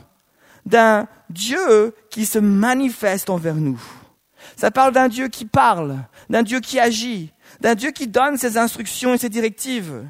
d'un 0.67 1.07
Dieu 1.31 1.95
qui 2.11 2.27
se 2.27 2.39
manifeste 2.39 3.31
envers 3.31 3.55
nous. 3.55 3.81
Ça 4.57 4.71
parle 4.71 4.93
d'un 4.93 5.09
Dieu 5.09 5.29
qui 5.29 5.45
parle, 5.45 5.99
d'un 6.31 6.43
Dieu 6.43 6.61
qui 6.61 6.79
agit, 6.81 7.33
d'un 7.61 7.75
Dieu 7.75 7.91
qui 7.91 8.07
donne 8.07 8.37
ses 8.37 8.57
instructions 8.57 9.15
et 9.15 9.19
ses 9.19 9.29
directives. 9.29 10.05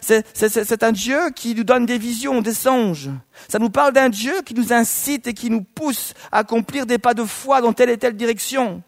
C'est 0.00 0.82
un 0.82 0.92
Dieu 0.92 1.30
qui 1.34 1.54
nous 1.54 1.64
donne 1.64 1.86
des 1.86 1.98
visions, 1.98 2.40
des 2.40 2.54
songes. 2.54 3.10
Ça 3.48 3.58
nous 3.58 3.70
parle 3.70 3.92
d'un 3.92 4.08
Dieu 4.08 4.42
qui 4.44 4.54
nous 4.54 4.72
incite 4.72 5.26
et 5.26 5.34
qui 5.34 5.50
nous 5.50 5.62
pousse 5.62 6.14
à 6.32 6.38
accomplir 6.38 6.86
des 6.86 6.98
pas 6.98 7.14
de 7.14 7.24
foi 7.24 7.60
dans 7.60 7.72
telle 7.72 7.90
et 7.90 7.98
telle 7.98 8.16
direction. 8.16 8.82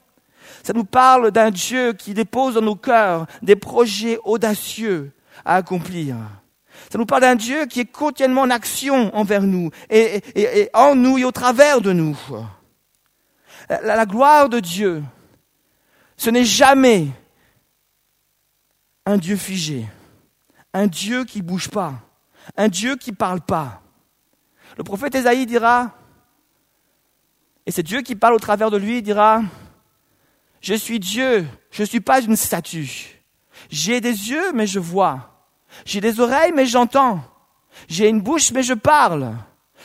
Ça 0.63 0.73
nous 0.73 0.85
parle 0.85 1.31
d'un 1.31 1.51
Dieu 1.51 1.93
qui 1.93 2.15
dépose 2.15 2.55
dans 2.55 2.63
nos 2.63 2.77
cœurs 2.77 3.27
des 3.43 3.57
projets 3.57 4.19
audacieux 4.25 5.13
à 5.45 5.57
accomplir. 5.57 6.17
Ça 6.89 6.99
nous 6.99 7.07
parle 7.07 7.23
d'un 7.23 7.37
Dieu 7.37 7.67
qui 7.67 7.81
est 7.81 7.85
quotidiennement 7.85 8.43
en 8.43 8.51
action 8.51 9.15
envers 9.15 9.43
nous 9.43 9.71
et, 9.91 10.71
en 10.73 10.95
nous 10.95 11.19
et 11.19 11.25
au 11.25 11.33
travers 11.33 11.81
de 11.81 11.93
nous. 11.93 12.19
La, 13.69 14.07
gloire 14.07 14.49
de 14.49 14.59
Dieu, 14.61 15.03
ce 16.17 16.31
n'est 16.31 16.45
jamais 16.45 17.09
un 19.07 19.17
Dieu 19.17 19.37
figé, 19.37 19.87
un 20.73 20.87
Dieu 20.87 21.25
qui 21.25 21.43
bouge 21.43 21.69
pas, 21.69 21.95
un 22.57 22.69
Dieu 22.69 22.97
qui 22.97 23.13
parle 23.13 23.41
pas. 23.41 23.83
Le 24.77 24.83
prophète 24.83 25.15
Esaïe 25.15 25.47
dira, 25.47 25.93
et 27.67 27.71
c'est 27.71 27.83
Dieu 27.83 28.03
qui 28.03 28.17
parle 28.17 28.35
au 28.35 28.39
travers 28.39 28.71
de 28.71 28.77
lui, 28.77 29.03
dira, 29.03 29.43
je 30.61 30.75
suis 30.75 30.99
Dieu, 30.99 31.47
je 31.71 31.83
ne 31.83 31.87
suis 31.87 32.01
pas 32.01 32.21
une 32.21 32.37
statue. 32.37 33.21
J'ai 33.71 34.01
des 34.01 34.31
yeux, 34.31 34.53
mais 34.53 34.67
je 34.67 34.81
vois. 34.81 35.30
J'ai 35.85 36.01
des 36.01 36.21
oreilles, 36.21 36.53
mais 36.55 36.67
j'entends. 36.67 37.21
J'ai 37.89 38.09
une 38.09 38.21
bouche, 38.21 38.53
mais 38.53 38.63
je 38.63 38.75
parle. 38.75 39.37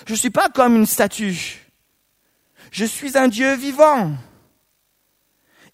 Je 0.05 0.13
ne 0.13 0.17
suis 0.17 0.29
pas 0.29 0.49
comme 0.49 0.75
une 0.75 0.85
statue. 0.85 1.71
Je 2.71 2.85
suis 2.85 3.17
un 3.17 3.27
Dieu 3.27 3.55
vivant. 3.55 4.11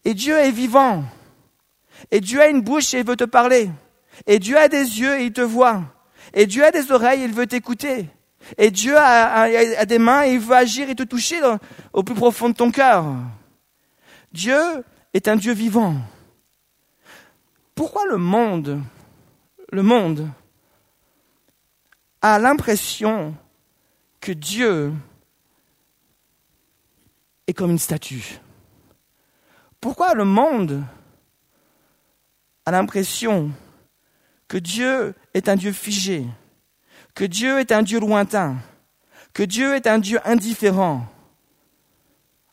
Et 0.06 0.14
Dieu 0.14 0.38
est 0.38 0.52
vivant. 0.52 1.04
Et 2.12 2.22
Dieu 2.22 2.42
a 2.42 2.48
une 2.48 2.62
bouche 2.62 2.94
et 2.94 3.00
il 3.00 3.06
veut 3.06 3.16
te 3.16 3.24
parler. 3.24 3.70
Et 4.28 4.40
Dieu 4.40 4.58
a 4.58 4.68
des 4.68 5.00
yeux 5.00 5.20
et 5.20 5.26
il 5.26 5.34
te 5.34 5.42
voit. 5.42 5.84
Et 6.34 6.46
Dieu 6.46 6.64
a 6.64 6.72
des 6.72 6.92
oreilles 6.92 7.22
et 7.22 7.26
il 7.26 7.34
veut 7.34 7.48
t'écouter. 7.48 8.08
Et 8.58 8.72
Dieu 8.72 8.98
a, 8.98 9.86
des 9.86 10.00
mains 10.00 10.26
et 10.26 10.34
il 10.34 10.40
veut 10.40 10.56
agir 10.56 10.90
et 10.90 10.96
te 10.96 11.04
toucher 11.04 11.40
au 11.94 12.04
plus 12.04 12.16
profond 12.16 12.50
de 12.50 12.56
ton 12.56 12.72
cœur. 12.72 13.06
Dieu 14.32 14.60
est 15.14 15.28
un 15.28 15.36
Dieu 15.36 15.54
vivant. 15.54 15.96
Pourquoi 17.76 18.06
le 18.06 18.18
monde, 18.18 18.82
le 19.72 19.84
monde, 19.84 20.30
a 22.22 22.38
l'impression 22.38 23.36
que 24.20 24.32
Dieu 24.32 24.94
est 27.48 27.54
comme 27.54 27.72
une 27.72 27.80
statue 27.80 28.40
Pourquoi 29.80 30.14
le 30.14 30.26
monde 30.26 30.84
a 32.66 32.72
l'impression 32.72 33.52
que 34.48 34.58
Dieu 34.58 35.16
est 35.34 35.50
un 35.50 35.56
Dieu 35.56 35.72
figé, 35.72 36.28
que 37.16 37.24
Dieu 37.24 37.60
est 37.60 37.72
un 37.72 37.82
Dieu 37.82 38.00
lointain, 38.00 38.58
que 39.34 39.44
Dieu 39.44 39.74
est 39.76 39.88
un 39.88 39.98
Dieu 39.98 40.20
indifférent? 40.26 41.08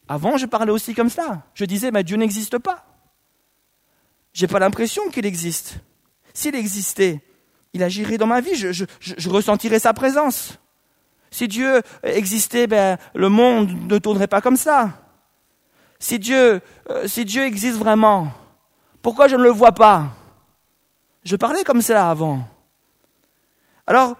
Avant, 0.09 0.39
je 0.39 0.47
parlais 0.47 0.73
aussi 0.73 0.95
comme 0.95 1.11
ça. 1.11 1.43
Je 1.53 1.67
disais, 1.67 1.91
mais 1.91 2.03
Dieu 2.03 2.17
n'existe 2.17 2.57
pas. 2.57 2.87
J'ai 4.33 4.47
pas 4.47 4.59
l'impression 4.59 5.11
qu'il 5.11 5.27
existe. 5.27 5.81
S'il 6.39 6.55
existait, 6.55 7.21
il 7.73 7.83
agirait 7.83 8.17
dans 8.17 8.29
ma 8.29 8.41
vie, 8.41 8.55
je, 8.55 9.29
ressentirais 9.29 9.81
sa 9.81 9.93
présence. 9.93 10.61
Si 11.33 11.49
Dieu 11.49 11.83
existait, 12.05 12.69
ben, 12.69 12.97
le 13.13 13.29
monde 13.29 13.73
ne 13.91 13.99
tournerait 13.99 14.29
pas 14.29 14.41
comme 14.41 14.57
ça. 14.57 15.03
Si 15.99 16.21
Dieu, 16.21 16.61
euh, 16.91 17.09
si 17.09 17.25
Dieu 17.25 17.43
existe 17.43 17.77
vraiment, 17.77 18.29
pourquoi 19.03 19.27
je 19.27 19.35
ne 19.35 19.43
le 19.43 19.49
vois 19.49 19.73
pas? 19.73 20.15
Je 21.25 21.35
parlais 21.35 21.65
comme 21.65 21.83
ça 21.83 22.09
avant. 22.09 22.47
Alors, 23.89 24.15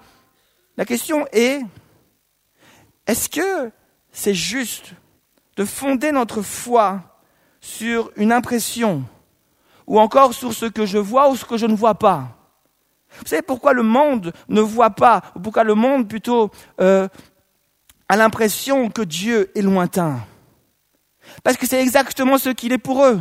la 0.77 0.85
question 0.85 1.25
est, 1.31 1.61
est-ce 3.07 3.29
que 3.29 3.71
c'est 4.11 4.35
juste 4.35 4.91
de 5.57 5.65
fonder 5.65 6.11
notre 6.11 6.43
foi 6.43 7.01
sur 7.61 8.11
une 8.17 8.33
impression 8.33 9.05
ou 9.89 9.99
encore 9.99 10.35
sur 10.35 10.53
ce 10.53 10.67
que 10.67 10.87
je 10.87 10.99
vois 10.99 11.31
ou 11.31 11.37
ce 11.37 11.45
que 11.45 11.57
je 11.57 11.67
ne 11.67 11.75
vois 11.75 11.95
pas. 11.95 12.29
Vous 13.19 13.27
savez 13.27 13.43
pourquoi 13.43 13.73
le 13.73 13.83
monde 13.83 14.33
ne 14.49 14.61
voit 14.61 14.91
pas, 14.91 15.23
ou 15.35 15.41
pourquoi 15.41 15.65
le 15.65 15.75
monde 15.75 16.07
plutôt 16.07 16.51
euh, 16.79 17.09
a 18.09 18.17
l'impression 18.17 18.91
que 18.91 19.01
Dieu 19.01 19.51
est 19.57 19.63
lointain? 19.63 20.21
Parce 21.43 21.57
que 21.57 21.67
c'est 21.67 21.81
exactement 21.81 22.37
ce 22.37 22.51
qu'il 22.51 22.73
est 22.73 22.79
pour 22.79 23.05
eux. 23.05 23.19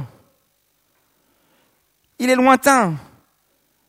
Il 2.19 2.29
est 2.29 2.35
lointain. 2.35 2.95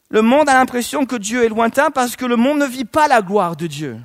Le 0.08 0.23
monde 0.23 0.49
a 0.49 0.54
l'impression 0.54 1.04
que 1.04 1.16
Dieu 1.16 1.44
est 1.44 1.49
lointain 1.49 1.90
parce 1.90 2.14
que 2.14 2.26
le 2.26 2.37
monde 2.37 2.58
ne 2.58 2.66
vit 2.66 2.85
pas 2.85 3.08
la 3.08 3.23
gloire 3.23 3.56
de 3.56 3.66
Dieu. 3.66 3.99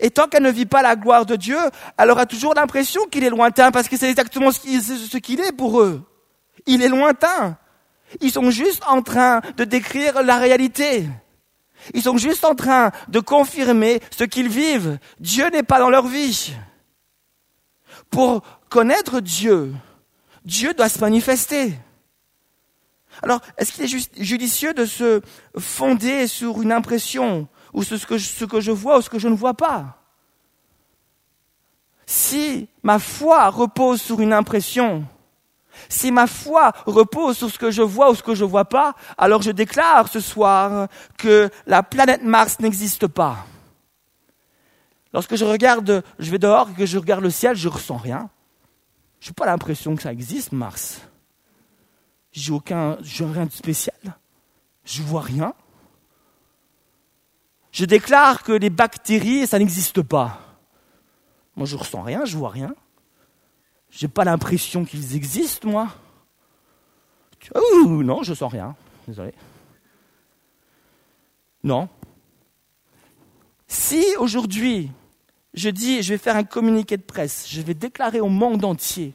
Et 0.00 0.10
tant 0.10 0.26
qu'elle 0.26 0.42
ne 0.42 0.50
vit 0.50 0.66
pas 0.66 0.82
la 0.82 0.96
gloire 0.96 1.24
de 1.24 1.36
Dieu, 1.36 1.58
elle 1.96 2.10
aura 2.10 2.26
toujours 2.26 2.54
l'impression 2.54 3.06
qu'il 3.06 3.24
est 3.24 3.30
lointain 3.30 3.70
parce 3.70 3.88
que 3.88 3.96
c'est 3.96 4.10
exactement 4.10 4.50
ce 4.50 5.16
qu'il 5.18 5.40
est 5.40 5.52
pour 5.52 5.80
eux. 5.80 6.02
Il 6.66 6.82
est 6.82 6.88
lointain. 6.88 7.56
Ils 8.20 8.32
sont 8.32 8.50
juste 8.50 8.82
en 8.86 9.02
train 9.02 9.40
de 9.56 9.64
décrire 9.64 10.22
la 10.22 10.38
réalité. 10.38 11.08
Ils 11.94 12.02
sont 12.02 12.16
juste 12.18 12.44
en 12.44 12.54
train 12.54 12.90
de 13.08 13.20
confirmer 13.20 14.00
ce 14.16 14.24
qu'ils 14.24 14.48
vivent. 14.48 14.98
Dieu 15.20 15.48
n'est 15.50 15.62
pas 15.62 15.78
dans 15.78 15.90
leur 15.90 16.06
vie. 16.06 16.54
Pour 18.10 18.42
connaître 18.68 19.20
Dieu, 19.20 19.72
Dieu 20.44 20.74
doit 20.74 20.88
se 20.88 21.00
manifester. 21.00 21.74
Alors, 23.22 23.40
est-ce 23.56 23.72
qu'il 23.72 23.84
est 23.84 24.22
judicieux 24.22 24.74
de 24.74 24.84
se 24.84 25.22
fonder 25.58 26.26
sur 26.26 26.60
une 26.60 26.72
impression 26.72 27.48
ou 27.72 27.82
sur 27.82 27.98
ce 27.98 28.06
que, 28.06 28.18
ce 28.18 28.44
que 28.44 28.60
je 28.60 28.72
vois 28.72 28.98
ou 28.98 29.02
ce 29.02 29.10
que 29.10 29.18
je 29.18 29.28
ne 29.28 29.34
vois 29.34 29.54
pas? 29.54 30.02
Si 32.04 32.68
ma 32.82 32.98
foi 32.98 33.48
repose 33.48 34.00
sur 34.00 34.20
une 34.20 34.32
impression, 34.32 35.04
si 35.88 36.10
ma 36.10 36.26
foi 36.26 36.72
repose 36.86 37.36
sur 37.36 37.50
ce 37.50 37.58
que 37.58 37.70
je 37.70 37.82
vois 37.82 38.10
ou 38.10 38.14
ce 38.14 38.22
que 38.22 38.34
je 38.34 38.44
ne 38.44 38.50
vois 38.50 38.64
pas, 38.64 38.94
alors 39.18 39.42
je 39.42 39.50
déclare 39.50 40.08
ce 40.08 40.20
soir 40.20 40.88
que 41.18 41.50
la 41.66 41.82
planète 41.82 42.22
Mars 42.22 42.60
n'existe 42.60 43.06
pas. 43.06 43.46
Lorsque 45.12 45.36
je 45.36 45.44
regarde, 45.44 46.02
je 46.18 46.30
vais 46.30 46.38
dehors 46.38 46.68
et 46.70 46.74
que 46.74 46.86
je 46.86 46.98
regarde 46.98 47.22
le 47.22 47.30
ciel, 47.30 47.56
je 47.56 47.68
ressens 47.68 47.96
rien. 47.96 48.28
Je 49.20 49.30
n'ai 49.30 49.34
pas 49.34 49.46
l'impression 49.46 49.96
que 49.96 50.02
ça 50.02 50.12
existe, 50.12 50.52
Mars. 50.52 51.00
J'ai 52.32 52.52
aucun, 52.52 52.98
j'ai 53.00 53.24
rien 53.24 53.46
de 53.46 53.52
spécial. 53.52 53.96
Je 54.84 55.02
vois 55.02 55.22
rien. 55.22 55.54
Je 57.72 57.84
déclare 57.84 58.42
que 58.42 58.52
les 58.52 58.70
bactéries, 58.70 59.46
ça 59.46 59.58
n'existe 59.58 60.02
pas. 60.02 60.40
Moi, 61.56 61.66
je 61.66 61.76
ressens 61.76 62.02
rien, 62.02 62.24
je 62.24 62.36
vois 62.36 62.50
rien. 62.50 62.74
J'ai 63.90 64.08
pas 64.08 64.24
l'impression 64.24 64.84
qu'ils 64.84 65.16
existent, 65.16 65.68
moi. 65.68 65.88
Ouh, 67.54 68.02
non, 68.02 68.22
je 68.22 68.34
sens 68.34 68.52
rien. 68.52 68.74
Désolé. 69.06 69.32
Non. 71.62 71.88
Si 73.68 74.04
aujourd'hui, 74.18 74.90
je 75.54 75.70
dis, 75.70 76.02
je 76.02 76.14
vais 76.14 76.18
faire 76.18 76.36
un 76.36 76.44
communiqué 76.44 76.96
de 76.96 77.02
presse, 77.02 77.46
je 77.48 77.60
vais 77.62 77.74
déclarer 77.74 78.20
au 78.20 78.28
monde 78.28 78.64
entier 78.64 79.14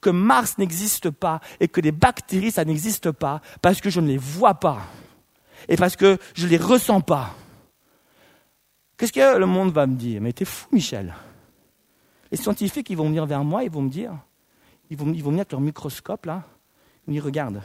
que 0.00 0.10
Mars 0.10 0.58
n'existe 0.58 1.10
pas 1.10 1.40
et 1.60 1.68
que 1.68 1.80
les 1.80 1.92
bactéries, 1.92 2.50
ça 2.50 2.64
n'existe 2.64 3.10
pas, 3.10 3.42
parce 3.60 3.80
que 3.80 3.90
je 3.90 4.00
ne 4.00 4.08
les 4.08 4.16
vois 4.16 4.54
pas 4.54 4.80
et 5.68 5.76
parce 5.76 5.96
que 5.96 6.18
je 6.34 6.46
ne 6.46 6.50
les 6.50 6.56
ressens 6.56 7.02
pas. 7.02 7.34
Qu'est-ce 8.96 9.12
que 9.12 9.38
le 9.38 9.46
monde 9.46 9.72
va 9.72 9.86
me 9.86 9.96
dire? 9.96 10.20
Mais 10.20 10.32
t'es 10.32 10.44
fou, 10.44 10.68
Michel. 10.72 11.14
Les 12.30 12.36
scientifiques, 12.36 12.88
ils 12.90 12.96
vont 12.96 13.06
venir 13.06 13.26
vers 13.26 13.44
moi, 13.44 13.64
ils 13.64 13.70
vont 13.70 13.82
me 13.82 13.90
dire, 13.90 14.12
ils 14.88 14.96
vont, 14.96 15.12
ils 15.12 15.22
vont 15.22 15.30
venir 15.30 15.42
avec 15.42 15.52
leur 15.52 15.60
microscope, 15.60 16.26
là, 16.26 16.44
ils 17.02 17.06
vont 17.06 17.12
dire, 17.12 17.24
regarde, 17.24 17.62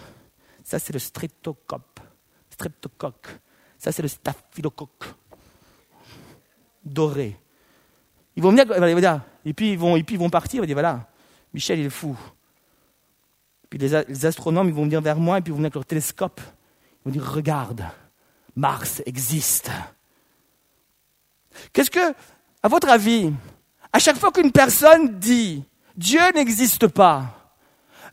ça 0.64 0.80
c'est 0.80 0.94
le 0.94 1.00
streptocoque, 1.00 2.00
streptocoque, 2.50 3.28
ça 3.78 3.92
c'est 3.92 4.02
le 4.02 4.08
staphylocoque, 4.08 5.06
doré. 6.84 7.38
Ils 8.36 8.44
vont 8.44 8.52
venir, 8.52 8.66
et 9.46 9.54
puis 9.54 9.72
ils 9.74 9.78
vont, 9.78 9.96
et 9.96 10.04
puis 10.04 10.16
ils 10.16 10.20
vont 10.20 10.30
partir, 10.30 10.56
ils 10.56 10.60
vont 10.62 10.66
dire, 10.66 10.76
voilà, 10.76 11.08
Michel 11.54 11.80
il 11.80 11.86
est 11.86 11.90
fou. 11.90 12.18
Puis 13.70 13.80
les, 13.80 14.04
les 14.08 14.26
astronomes, 14.26 14.68
ils 14.68 14.74
vont 14.74 14.84
venir 14.84 15.02
vers 15.02 15.18
moi, 15.18 15.38
et 15.38 15.42
puis 15.42 15.52
ils 15.52 15.54
vont 15.54 15.58
venir 15.58 15.68
avec 15.68 15.76
leur 15.76 15.86
télescope, 15.86 16.42
ils 16.42 17.06
vont 17.06 17.12
dire, 17.12 17.32
regarde, 17.32 17.86
Mars 18.56 19.02
existe. 19.06 19.70
Qu'est-ce 21.72 21.92
que, 21.92 22.14
à 22.64 22.68
votre 22.68 22.90
avis, 22.90 23.32
à 23.96 24.00
chaque 24.00 24.18
fois 24.18 24.34
qu'une 24.34 24.52
personne 24.52 25.20
dit 25.20 25.64
Dieu 25.96 26.20
n'existe 26.34 26.86
pas, 26.86 27.54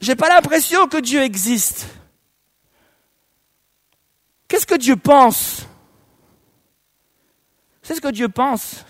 j'ai 0.01 0.15
pas 0.15 0.29
l'impression 0.29 0.87
que 0.87 0.99
Dieu 0.99 1.21
existe. 1.23 1.89
Qu'est-ce 4.47 4.65
que 4.65 4.77
Dieu 4.77 4.95
pense? 4.95 5.67
C'est 7.83 7.97
ce 7.97 8.01
que 8.01 8.13
Dieu 8.13 8.29
pense. 8.29 8.85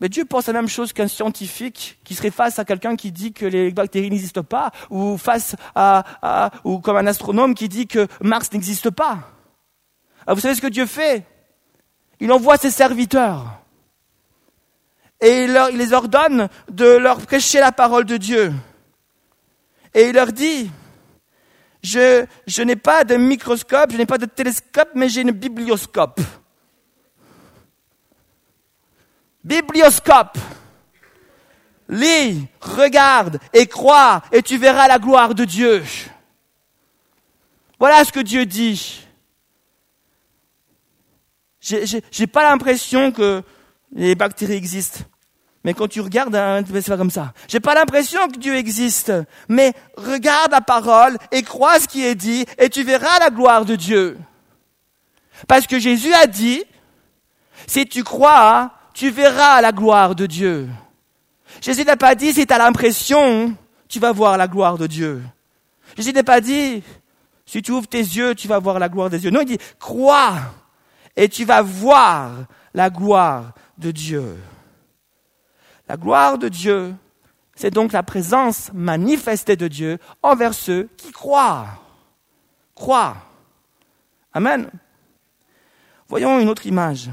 Mais 0.00 0.10
Dieu 0.10 0.26
pense 0.26 0.48
la 0.48 0.52
même 0.52 0.68
chose 0.68 0.92
qu'un 0.92 1.08
scientifique 1.08 1.98
qui 2.04 2.14
serait 2.14 2.30
face 2.30 2.58
à 2.58 2.66
quelqu'un 2.66 2.94
qui 2.94 3.10
dit 3.10 3.32
que 3.32 3.46
les 3.46 3.70
bactéries 3.70 4.10
n'existent 4.10 4.44
pas, 4.44 4.70
ou 4.90 5.16
face 5.16 5.56
à, 5.74 6.50
ou 6.64 6.78
comme 6.78 6.98
un 6.98 7.06
astronome 7.06 7.54
qui 7.54 7.70
dit 7.70 7.86
que 7.86 8.06
Mars 8.20 8.52
n'existe 8.52 8.90
pas. 8.90 9.30
Alors 10.26 10.36
vous 10.36 10.42
savez 10.42 10.54
ce 10.54 10.60
que 10.60 10.66
Dieu 10.66 10.84
fait? 10.84 11.24
Il 12.20 12.30
envoie 12.32 12.58
ses 12.58 12.70
serviteurs 12.70 13.61
et 15.22 15.44
il, 15.44 15.52
les 15.74 15.92
ordonne 15.92 16.48
de 16.68 16.84
leur 16.84 17.24
prêcher 17.24 17.60
la 17.60 17.70
parole 17.70 18.04
de 18.04 18.16
Dieu. 18.16 18.52
Et 19.94 20.08
il 20.08 20.14
leur 20.14 20.32
dit, 20.32 20.68
je, 21.80 22.62
n'ai 22.62 22.76
pas 22.76 23.04
de 23.04 23.14
microscope, 23.14 23.92
je 23.92 23.96
n'ai 23.96 24.06
pas 24.06 24.18
de 24.18 24.26
télescope, 24.26 24.90
mais 24.96 25.08
j'ai 25.08 25.20
une 25.20 25.30
biblioscope. 25.30 26.20
Biblioscope. 29.44 30.36
Lis, 31.88 32.48
regarde 32.60 33.38
et 33.52 33.66
crois, 33.66 34.22
et 34.32 34.42
tu 34.42 34.56
verras 34.58 34.88
la 34.88 34.98
gloire 34.98 35.34
de 35.34 35.44
Dieu. 35.44 35.84
Voilà 37.78 38.04
ce 38.04 38.10
que 38.10 38.20
Dieu 38.20 38.44
dit. 38.44 39.06
J'ai 41.60 42.26
pas 42.26 42.42
l'impression 42.42 43.12
que 43.12 43.42
les 43.92 44.16
bactéries 44.16 44.54
existent. 44.54 45.04
Mais 45.64 45.74
quand 45.74 45.88
tu 45.88 46.00
regardes, 46.00 46.36
c'est 46.66 46.88
pas 46.88 46.96
comme 46.96 47.10
ça. 47.10 47.32
J'ai 47.46 47.60
pas 47.60 47.74
l'impression 47.74 48.26
que 48.28 48.38
Dieu 48.38 48.56
existe. 48.56 49.12
Mais 49.48 49.72
regarde 49.96 50.50
la 50.50 50.60
parole 50.60 51.16
et 51.30 51.42
crois 51.42 51.78
ce 51.78 51.86
qui 51.86 52.04
est 52.04 52.14
dit 52.14 52.44
et 52.58 52.68
tu 52.68 52.82
verras 52.82 53.18
la 53.20 53.30
gloire 53.30 53.64
de 53.64 53.76
Dieu. 53.76 54.18
Parce 55.46 55.66
que 55.66 55.78
Jésus 55.78 56.12
a 56.14 56.26
dit, 56.26 56.64
si 57.66 57.86
tu 57.86 58.02
crois, 58.02 58.72
tu 58.92 59.10
verras 59.10 59.60
la 59.60 59.72
gloire 59.72 60.14
de 60.14 60.26
Dieu. 60.26 60.68
Jésus 61.60 61.84
n'a 61.84 61.96
pas 61.96 62.14
dit, 62.14 62.32
si 62.32 62.46
tu 62.46 62.52
as 62.52 62.58
l'impression, 62.58 63.54
tu 63.88 64.00
vas 64.00 64.12
voir 64.12 64.36
la 64.36 64.48
gloire 64.48 64.78
de 64.78 64.86
Dieu. 64.86 65.22
Jésus 65.96 66.12
n'a 66.12 66.24
pas 66.24 66.40
dit, 66.40 66.82
si 67.46 67.62
tu 67.62 67.70
ouvres 67.70 67.86
tes 67.86 67.98
yeux, 67.98 68.34
tu 68.34 68.48
vas 68.48 68.58
voir 68.58 68.78
la 68.78 68.88
gloire 68.88 69.10
de 69.10 69.18
Dieu. 69.18 69.30
Non, 69.30 69.42
il 69.42 69.46
dit, 69.46 69.58
crois 69.78 70.34
et 71.16 71.28
tu 71.28 71.44
vas 71.44 71.62
voir 71.62 72.46
la 72.74 72.90
gloire 72.90 73.52
de 73.78 73.90
Dieu. 73.90 74.38
La 75.92 75.98
gloire 75.98 76.38
de 76.38 76.48
Dieu, 76.48 76.94
c'est 77.54 77.70
donc 77.70 77.92
la 77.92 78.02
présence 78.02 78.70
manifestée 78.72 79.56
de 79.56 79.68
Dieu 79.68 79.98
envers 80.22 80.54
ceux 80.54 80.88
qui 80.96 81.12
croient. 81.12 81.68
Croient. 82.74 83.18
Amen. 84.32 84.70
Voyons 86.08 86.40
une 86.40 86.48
autre 86.48 86.64
image. 86.64 87.10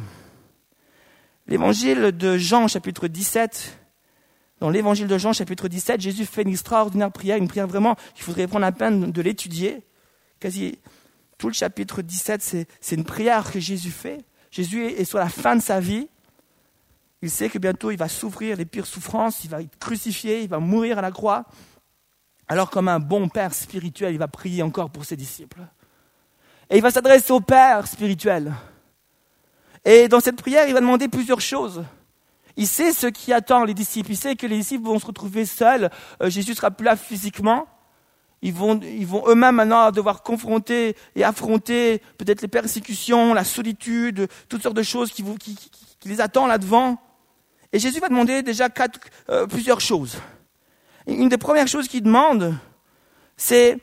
L'évangile 1.45 2.13
de 2.13 2.37
Jean, 2.37 2.69
chapitre 2.69 3.09
17. 3.09 3.77
Dans 4.61 4.69
l'évangile 4.69 5.07
de 5.07 5.17
Jean, 5.17 5.33
chapitre 5.33 5.67
17, 5.67 5.99
Jésus 5.99 6.25
fait 6.25 6.43
une 6.43 6.51
extraordinaire 6.51 7.11
prière, 7.11 7.35
une 7.35 7.49
prière 7.49 7.67
vraiment 7.67 7.97
qu'il 8.15 8.23
faudrait 8.23 8.47
prendre 8.47 8.61
la 8.61 8.71
peine 8.71 9.11
de 9.11 9.21
l'étudier. 9.21 9.83
Quasi 10.39 10.79
tout 11.37 11.47
le 11.47 11.53
chapitre 11.53 12.01
17, 12.01 12.41
c'est 12.79 12.95
une 12.95 13.03
prière 13.03 13.51
que 13.51 13.59
Jésus 13.59 13.91
fait. 13.91 14.23
Jésus 14.51 14.85
est 14.85 15.03
sur 15.03 15.17
la 15.17 15.27
fin 15.27 15.57
de 15.57 15.61
sa 15.61 15.81
vie. 15.81 16.07
Il 17.21 17.29
sait 17.29 17.49
que 17.49 17.57
bientôt 17.57 17.91
il 17.91 17.97
va 17.97 18.07
souffrir 18.07 18.55
les 18.55 18.65
pires 18.65 18.85
souffrances, 18.85 19.43
il 19.43 19.49
va 19.49 19.61
être 19.61 19.77
crucifié, 19.77 20.41
il 20.41 20.49
va 20.49 20.59
mourir 20.59 20.97
à 20.97 21.01
la 21.01 21.11
croix. 21.11 21.45
Alors 22.47 22.69
comme 22.69 22.87
un 22.87 22.99
bon 22.99 23.29
père 23.29 23.53
spirituel, 23.53 24.13
il 24.13 24.17
va 24.19 24.27
prier 24.27 24.63
encore 24.63 24.89
pour 24.89 25.05
ses 25.05 25.15
disciples. 25.15 25.61
Et 26.69 26.77
il 26.77 26.81
va 26.81 26.91
s'adresser 26.91 27.31
au 27.33 27.41
Père 27.41 27.87
spirituel. 27.87 28.53
Et 29.85 30.07
dans 30.07 30.19
cette 30.19 30.35
prière, 30.35 30.67
il 30.67 30.73
va 30.73 30.81
demander 30.81 31.07
plusieurs 31.07 31.41
choses. 31.41 31.83
Il 32.57 32.67
sait 32.67 32.91
ce 32.91 33.07
qui 33.07 33.33
attend 33.33 33.63
les 33.63 33.73
disciples. 33.73 34.11
Il 34.11 34.17
sait 34.17 34.35
que 34.35 34.45
les 34.45 34.57
disciples 34.57 34.85
vont 34.85 34.99
se 34.99 35.05
retrouver 35.05 35.45
seuls. 35.45 35.89
Euh, 36.21 36.29
Jésus 36.29 36.53
sera 36.53 36.71
plus 36.71 36.85
là 36.85 36.95
physiquement. 36.95 37.67
Ils 38.41 38.53
vont, 38.53 38.79
ils 38.81 39.07
vont 39.07 39.27
eux-mêmes 39.27 39.55
maintenant 39.55 39.91
devoir 39.91 40.23
confronter 40.23 40.95
et 41.15 41.23
affronter 41.23 42.01
peut-être 42.17 42.41
les 42.41 42.47
persécutions, 42.47 43.33
la 43.33 43.43
solitude, 43.43 44.27
toutes 44.47 44.63
sortes 44.63 44.77
de 44.77 44.83
choses 44.83 45.11
qui, 45.11 45.23
qui, 45.37 45.69
les 46.05 46.21
attendent 46.21 46.49
là-devant. 46.49 47.01
Et 47.71 47.79
Jésus 47.79 47.99
va 47.99 48.09
demander 48.09 48.41
déjà 48.41 48.69
quatre, 48.69 48.99
euh, 49.29 49.45
plusieurs 49.45 49.81
choses. 49.81 50.17
une 51.07 51.29
des 51.29 51.37
premières 51.37 51.67
choses 51.67 51.87
qu'il 51.87 52.03
demande, 52.03 52.55
c'est, 53.37 53.77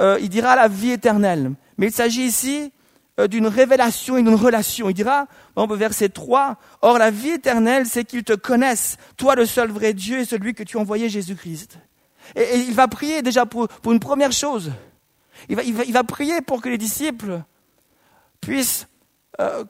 euh, 0.00 0.18
il 0.20 0.28
dira 0.28 0.56
la 0.56 0.68
vie 0.68 0.92
éternelle. 0.92 1.52
Mais 1.76 1.86
il 1.86 1.92
s'agit 1.92 2.22
ici 2.22 2.72
euh, 3.18 3.26
d'une 3.26 3.46
révélation 3.46 4.16
et 4.16 4.22
d'une 4.22 4.34
relation. 4.34 4.88
Il 4.88 4.94
dira, 4.94 5.26
dans 5.56 5.66
verset 5.66 6.08
3, 6.08 6.56
Or 6.82 6.98
la 6.98 7.10
vie 7.10 7.30
éternelle, 7.30 7.86
c'est 7.86 8.04
qu'ils 8.04 8.24
te 8.24 8.32
connaissent, 8.34 8.96
toi 9.16 9.34
le 9.34 9.46
seul 9.46 9.70
vrai 9.70 9.94
Dieu 9.94 10.20
et 10.20 10.24
celui 10.24 10.54
que 10.54 10.62
tu 10.62 10.76
as 10.76 10.80
envoyé 10.80 11.08
Jésus-Christ. 11.08 11.78
Et, 12.36 12.58
il 12.58 12.74
va 12.74 12.88
prier 12.88 13.22
déjà 13.22 13.46
pour, 13.46 13.68
pour 13.68 13.92
une 13.92 14.00
première 14.00 14.32
chose. 14.32 14.72
Il 15.48 15.56
va, 15.56 15.62
il, 15.62 15.74
va, 15.74 15.84
il 15.84 15.92
va 15.92 16.04
prier 16.04 16.40
pour 16.40 16.62
que 16.62 16.68
les 16.68 16.78
disciples 16.78 17.42
puissent 18.40 18.86
euh, 19.40 19.64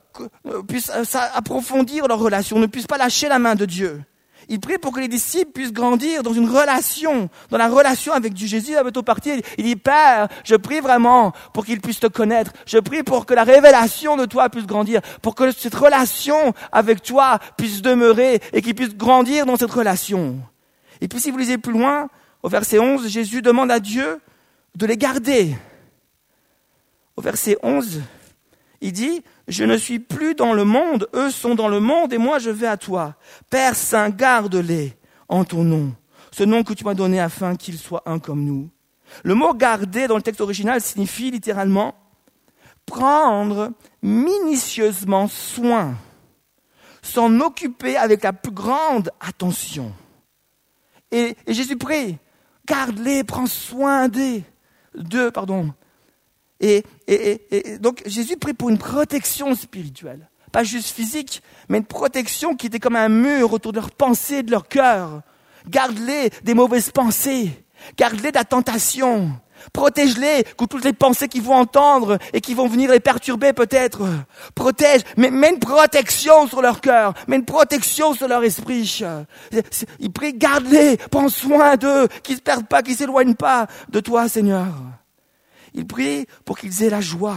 euh, 0.46 0.62
puissent 0.62 0.90
euh, 0.90 1.18
approfondir 1.34 2.06
leur 2.06 2.18
relation, 2.18 2.58
ne 2.58 2.66
puissent 2.66 2.86
pas 2.86 2.98
lâcher 2.98 3.28
la 3.28 3.38
main 3.38 3.54
de 3.54 3.64
Dieu. 3.64 4.02
Il 4.48 4.60
prie 4.60 4.76
pour 4.76 4.92
que 4.92 5.00
les 5.00 5.08
disciples 5.08 5.52
puissent 5.52 5.72
grandir 5.72 6.22
dans 6.22 6.34
une 6.34 6.48
relation, 6.48 7.30
dans 7.50 7.56
la 7.56 7.68
relation 7.68 8.12
avec 8.12 8.34
Dieu. 8.34 8.46
Jésus 8.46 8.74
va 8.74 8.82
bientôt 8.82 9.02
partir. 9.02 9.40
Il 9.56 9.64
dit, 9.64 9.76
Père, 9.76 10.28
je 10.44 10.54
prie 10.54 10.80
vraiment 10.80 11.32
pour 11.54 11.64
qu'ils 11.64 11.80
puissent 11.80 12.00
te 12.00 12.06
connaître. 12.06 12.52
Je 12.66 12.78
prie 12.78 13.02
pour 13.02 13.24
que 13.24 13.32
la 13.32 13.44
révélation 13.44 14.16
de 14.16 14.26
toi 14.26 14.50
puisse 14.50 14.66
grandir, 14.66 15.00
pour 15.22 15.34
que 15.34 15.50
cette 15.50 15.74
relation 15.74 16.52
avec 16.72 17.02
toi 17.02 17.38
puisse 17.56 17.80
demeurer 17.80 18.40
et 18.52 18.60
qu'ils 18.60 18.74
puissent 18.74 18.96
grandir 18.96 19.46
dans 19.46 19.56
cette 19.56 19.70
relation. 19.70 20.38
Et 21.00 21.08
puis 21.08 21.20
si 21.20 21.30
vous 21.30 21.38
lisez 21.38 21.58
plus 21.58 21.72
loin, 21.72 22.08
au 22.42 22.48
verset 22.48 22.78
11, 22.78 23.08
Jésus 23.08 23.40
demande 23.40 23.70
à 23.70 23.80
Dieu 23.80 24.20
de 24.74 24.86
les 24.86 24.98
garder. 24.98 25.56
Au 27.16 27.22
verset 27.22 27.56
11, 27.62 28.02
il 28.84 28.92
dit, 28.92 29.22
je 29.48 29.64
ne 29.64 29.78
suis 29.78 29.98
plus 29.98 30.34
dans 30.34 30.52
le 30.52 30.64
monde, 30.64 31.08
eux 31.14 31.30
sont 31.30 31.54
dans 31.54 31.68
le 31.68 31.80
monde 31.80 32.12
et 32.12 32.18
moi 32.18 32.38
je 32.38 32.50
vais 32.50 32.66
à 32.66 32.76
toi. 32.76 33.16
Père 33.48 33.74
Saint, 33.74 34.10
garde-les 34.10 34.92
en 35.26 35.44
ton 35.44 35.64
nom, 35.64 35.94
ce 36.30 36.44
nom 36.44 36.62
que 36.62 36.74
tu 36.74 36.84
m'as 36.84 36.92
donné 36.92 37.18
afin 37.18 37.56
qu'ils 37.56 37.78
soient 37.78 38.02
un 38.04 38.18
comme 38.18 38.44
nous. 38.44 38.68
Le 39.22 39.34
mot 39.34 39.54
garder 39.54 40.06
dans 40.06 40.16
le 40.16 40.22
texte 40.22 40.42
original 40.42 40.82
signifie 40.82 41.30
littéralement 41.30 41.94
prendre 42.84 43.72
minutieusement 44.02 45.28
soin, 45.28 45.94
s'en 47.00 47.40
occuper 47.40 47.96
avec 47.96 48.22
la 48.22 48.34
plus 48.34 48.52
grande 48.52 49.10
attention. 49.18 49.94
Et, 51.10 51.38
Jésus 51.48 51.78
prie, 51.78 52.18
garde-les, 52.66 53.24
prends 53.24 53.46
soin 53.46 54.08
d'eux, 54.08 54.42
d'eux, 54.94 55.30
pardon, 55.30 55.72
et, 56.64 57.78
donc 57.78 58.02
Jésus 58.06 58.36
prie 58.36 58.54
pour 58.54 58.70
une 58.70 58.78
protection 58.78 59.54
spirituelle, 59.54 60.28
pas 60.52 60.64
juste 60.64 60.94
physique, 60.94 61.42
mais 61.68 61.78
une 61.78 61.84
protection 61.84 62.54
qui 62.54 62.66
était 62.66 62.78
comme 62.78 62.96
un 62.96 63.08
mur 63.08 63.52
autour 63.52 63.72
de 63.72 63.78
leurs 63.78 63.90
pensées, 63.90 64.42
de 64.42 64.50
leur 64.50 64.68
cœur. 64.68 65.22
Garde-les 65.68 66.30
des 66.42 66.54
mauvaises 66.54 66.90
pensées, 66.90 67.50
garde-les 67.96 68.30
de 68.30 68.36
la 68.36 68.44
tentation, 68.44 69.30
protège-les 69.72 70.44
contre 70.56 70.76
toutes 70.76 70.84
les 70.84 70.92
pensées 70.92 71.28
qu'ils 71.28 71.42
vont 71.42 71.54
entendre 71.54 72.18
et 72.32 72.40
qui 72.40 72.54
vont 72.54 72.66
venir 72.66 72.90
les 72.90 73.00
perturber 73.00 73.52
peut-être. 73.52 74.06
Protège, 74.54 75.02
mais 75.16 75.30
mets 75.30 75.50
une 75.50 75.58
protection 75.58 76.46
sur 76.48 76.62
leur 76.62 76.80
cœur, 76.80 77.14
mets 77.28 77.36
une 77.36 77.44
protection 77.44 78.14
sur 78.14 78.28
leur 78.28 78.42
esprit. 78.42 79.02
Il 80.00 80.12
prie, 80.12 80.34
garde-les, 80.34 80.96
prends 81.10 81.28
soin 81.28 81.76
d'eux, 81.76 82.08
qu'ils 82.22 82.34
ne 82.34 82.38
se 82.38 82.42
perdent 82.42 82.68
pas, 82.68 82.82
qu'ils 82.82 82.92
ne 82.92 82.98
s'éloignent 82.98 83.34
pas 83.34 83.66
de 83.88 84.00
toi, 84.00 84.28
Seigneur. 84.28 84.68
Il 85.74 85.86
prie 85.86 86.26
pour 86.44 86.58
qu'ils 86.58 86.82
aient 86.82 86.90
la 86.90 87.00
joie. 87.00 87.36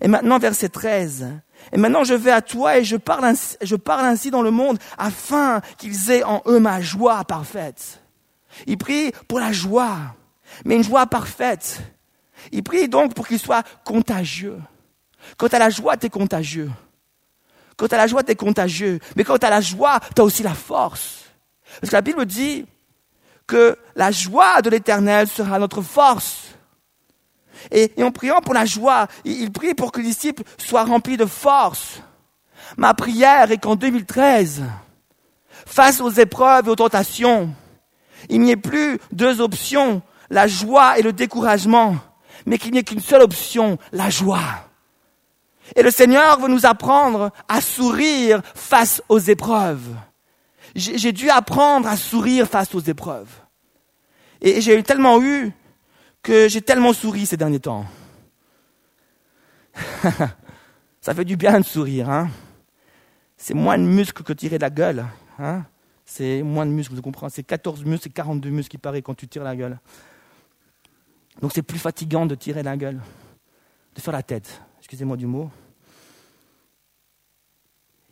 Et 0.00 0.08
maintenant, 0.08 0.38
verset 0.38 0.68
13. 0.68 1.28
Et 1.72 1.78
maintenant, 1.78 2.04
je 2.04 2.14
vais 2.14 2.30
à 2.30 2.42
toi 2.42 2.78
et 2.78 2.84
je 2.84 2.96
parle 2.96 3.24
ainsi, 3.24 3.56
je 3.62 3.76
parle 3.76 4.04
ainsi 4.04 4.30
dans 4.30 4.42
le 4.42 4.50
monde 4.50 4.78
afin 4.98 5.60
qu'ils 5.78 6.10
aient 6.10 6.22
en 6.22 6.42
eux 6.46 6.60
ma 6.60 6.80
joie 6.80 7.24
parfaite. 7.24 8.00
Il 8.66 8.78
prie 8.78 9.12
pour 9.28 9.40
la 9.40 9.52
joie, 9.52 9.98
mais 10.64 10.76
une 10.76 10.84
joie 10.84 11.06
parfaite. 11.06 11.80
Il 12.52 12.62
prie 12.62 12.88
donc 12.88 13.14
pour 13.14 13.26
qu'il 13.26 13.38
soit 13.38 13.66
contagieux. 13.84 14.58
Quand 15.36 15.52
as 15.52 15.58
la 15.58 15.70
joie, 15.70 15.96
tu 15.96 16.06
es 16.06 16.10
contagieux. 16.10 16.70
Quand 17.76 17.92
as 17.92 17.96
la 17.96 18.06
joie, 18.06 18.22
tu 18.22 18.32
es 18.32 18.36
contagieux. 18.36 19.00
Mais 19.16 19.24
quand 19.24 19.42
as 19.42 19.50
la 19.50 19.60
joie, 19.60 20.00
tu 20.14 20.20
as 20.20 20.24
aussi 20.24 20.42
la 20.42 20.54
force. 20.54 21.24
Parce 21.80 21.90
que 21.90 21.96
la 21.96 22.02
Bible 22.02 22.24
dit 22.24 22.66
que 23.46 23.76
la 23.94 24.10
joie 24.10 24.62
de 24.62 24.70
l'éternel 24.70 25.28
sera 25.28 25.58
notre 25.58 25.82
force. 25.82 26.55
Et, 27.70 27.92
en 28.02 28.10
priant 28.10 28.40
pour 28.40 28.54
la 28.54 28.64
joie, 28.64 29.08
il, 29.24 29.50
prie 29.52 29.74
pour 29.74 29.92
que 29.92 30.00
les 30.00 30.08
disciples 30.08 30.42
soient 30.58 30.84
remplis 30.84 31.16
de 31.16 31.26
force. 31.26 32.02
Ma 32.76 32.94
prière 32.94 33.50
est 33.50 33.58
qu'en 33.58 33.76
2013, 33.76 34.64
face 35.66 36.00
aux 36.00 36.10
épreuves 36.10 36.66
et 36.66 36.70
aux 36.70 36.76
tentations, 36.76 37.50
il 38.28 38.40
n'y 38.40 38.50
ait 38.50 38.56
plus 38.56 38.98
deux 39.12 39.40
options, 39.40 40.02
la 40.30 40.46
joie 40.46 40.98
et 40.98 41.02
le 41.02 41.12
découragement, 41.12 41.96
mais 42.46 42.58
qu'il 42.58 42.72
n'y 42.72 42.78
ait 42.78 42.84
qu'une 42.84 43.00
seule 43.00 43.22
option, 43.22 43.78
la 43.92 44.10
joie. 44.10 44.66
Et 45.74 45.82
le 45.82 45.90
Seigneur 45.90 46.38
veut 46.38 46.48
nous 46.48 46.66
apprendre 46.66 47.30
à 47.48 47.60
sourire 47.60 48.40
face 48.54 49.02
aux 49.08 49.18
épreuves. 49.18 49.96
J'ai 50.74 51.12
dû 51.12 51.30
apprendre 51.30 51.88
à 51.88 51.96
sourire 51.96 52.46
face 52.46 52.74
aux 52.74 52.80
épreuves. 52.80 53.30
Et 54.42 54.60
j'ai 54.60 54.82
tellement 54.82 55.20
eu 55.22 55.52
j'ai 56.26 56.62
tellement 56.62 56.92
souri 56.92 57.26
ces 57.26 57.36
derniers 57.36 57.60
temps. 57.60 57.86
Ça 61.00 61.14
fait 61.14 61.24
du 61.24 61.36
bien 61.36 61.60
de 61.60 61.64
sourire, 61.64 62.10
hein. 62.10 62.28
C'est 63.36 63.54
moins 63.54 63.78
de 63.78 63.84
muscles 63.84 64.22
que 64.22 64.32
tirer 64.32 64.58
la 64.58 64.70
gueule, 64.70 65.06
hein. 65.38 65.64
C'est 66.04 66.42
moins 66.42 66.64
de 66.66 66.70
muscles, 66.70 66.94
vous 66.94 67.02
comprenez 67.02 67.30
C'est 67.30 67.42
14 67.42 67.84
muscles, 67.84 68.04
c'est 68.04 68.10
42 68.10 68.50
muscles 68.50 68.70
qui 68.70 68.78
paraît 68.78 69.02
quand 69.02 69.14
tu 69.14 69.26
tires 69.28 69.44
la 69.44 69.56
gueule. 69.56 69.78
Donc 71.40 71.52
c'est 71.52 71.62
plus 71.62 71.78
fatigant 71.78 72.26
de 72.26 72.34
tirer 72.34 72.62
la 72.62 72.76
gueule, 72.76 73.00
de 73.94 74.00
faire 74.00 74.12
la 74.12 74.22
tête. 74.22 74.62
Excusez-moi 74.78 75.16
du 75.16 75.26
mot. 75.26 75.50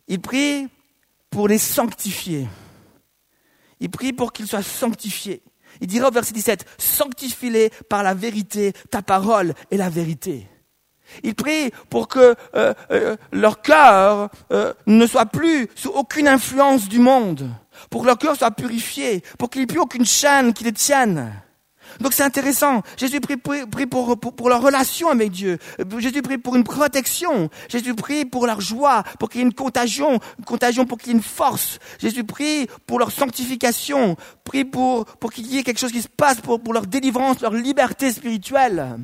Il 0.07 0.21
prie 0.21 0.67
pour 1.29 1.47
les 1.47 1.57
sanctifier. 1.57 2.47
Il 3.79 3.89
prie 3.89 4.13
pour 4.13 4.31
qu'ils 4.31 4.47
soient 4.47 4.61
sanctifiés. 4.61 5.41
Il 5.81 5.87
dira 5.87 6.07
au 6.07 6.11
verset 6.11 6.33
17, 6.33 6.65
sanctifie-les 6.77 7.71
par 7.89 8.03
la 8.03 8.13
vérité, 8.13 8.73
ta 8.91 9.01
parole 9.01 9.53
est 9.71 9.77
la 9.77 9.89
vérité. 9.89 10.47
Il 11.23 11.35
prie 11.35 11.71
pour 11.89 12.07
que 12.07 12.35
euh, 12.55 12.73
euh, 12.91 13.15
leur 13.31 13.61
cœur 13.61 14.29
euh, 14.51 14.73
ne 14.87 15.05
soit 15.05 15.27
plus 15.27 15.67
sous 15.75 15.89
aucune 15.89 16.27
influence 16.27 16.89
du 16.89 16.99
monde, 16.99 17.49
pour 17.89 18.01
que 18.01 18.07
leur 18.07 18.17
cœur 18.17 18.35
soit 18.35 18.51
purifié, 18.51 19.23
pour 19.37 19.49
qu'il 19.49 19.61
n'y 19.61 19.63
ait 19.63 19.67
plus 19.67 19.79
aucune 19.79 20.05
chaîne 20.05 20.53
qui 20.53 20.63
les 20.63 20.73
tienne. 20.73 21.31
Donc 21.99 22.13
c'est 22.13 22.23
intéressant. 22.23 22.81
Jésus 22.97 23.19
prie, 23.19 23.37
pour, 23.37 24.49
leur 24.49 24.61
relation 24.61 25.09
avec 25.09 25.31
Dieu. 25.31 25.57
Jésus 25.97 26.21
prie 26.21 26.37
pour 26.37 26.55
une 26.55 26.63
protection. 26.63 27.49
Jésus 27.69 27.95
prie 27.95 28.25
pour 28.25 28.45
leur 28.47 28.61
joie, 28.61 29.03
pour 29.19 29.29
qu'il 29.29 29.41
y 29.41 29.43
ait 29.43 29.47
une 29.47 29.53
contagion, 29.53 30.19
une 30.39 30.45
contagion 30.45 30.85
pour 30.85 30.97
qu'il 30.97 31.07
y 31.07 31.11
ait 31.11 31.17
une 31.17 31.23
force. 31.23 31.79
Jésus 31.99 32.23
prie 32.23 32.67
pour 32.85 32.99
leur 32.99 33.11
sanctification. 33.11 34.17
Prie 34.43 34.65
pour, 34.65 35.05
qu'il 35.33 35.47
y 35.47 35.57
ait 35.57 35.63
quelque 35.63 35.79
chose 35.79 35.91
qui 35.91 36.01
se 36.01 36.09
passe 36.09 36.41
pour, 36.41 36.61
pour 36.61 36.73
leur 36.73 36.85
délivrance, 36.85 37.41
leur 37.41 37.53
liberté 37.53 38.11
spirituelle. 38.11 38.97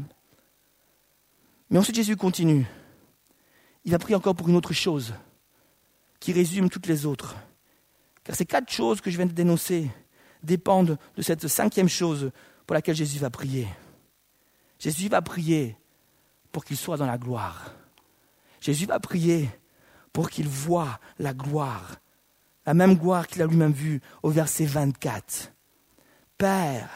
Mais 1.69 1.80
ensuite 1.80 1.95
Jésus 1.95 2.17
continue. 2.17 2.65
Il 3.86 3.95
a 3.95 3.99
prié 3.99 4.15
encore 4.15 4.36
pour 4.36 4.49
une 4.49 4.56
autre 4.56 4.73
chose 4.73 5.13
qui 6.19 6.34
résume 6.34 6.69
toutes 6.69 6.88
les 6.88 7.06
autres. 7.06 7.36
Car 8.23 8.36
ces 8.36 8.45
quatre 8.45 8.71
choses 8.71 9.01
que 9.01 9.10
je 9.10 9.17
viens 9.17 9.25
de 9.25 9.32
dénoncer 9.32 9.89
dépendent 10.43 10.97
de 11.15 11.21
cette 11.21 11.47
cinquième 11.47 11.89
chose 11.89 12.32
pour 12.71 12.75
laquelle 12.75 12.95
Jésus 12.95 13.19
va 13.19 13.29
prier. 13.29 13.67
Jésus 14.79 15.10
va 15.10 15.21
prier 15.21 15.75
pour 16.53 16.63
qu'il 16.63 16.77
soit 16.77 16.95
dans 16.95 17.05
la 17.05 17.17
gloire. 17.17 17.73
Jésus 18.62 18.86
va 18.86 18.97
prier 18.97 19.49
pour 20.13 20.29
qu'il 20.29 20.47
voie 20.47 20.97
la 21.19 21.34
gloire, 21.34 21.97
la 22.65 22.73
même 22.73 22.95
gloire 22.95 23.27
qu'il 23.27 23.41
a 23.41 23.45
lui-même 23.45 23.73
vue 23.73 23.99
au 24.23 24.29
verset 24.29 24.63
24. 24.63 25.51
Père, 26.38 26.89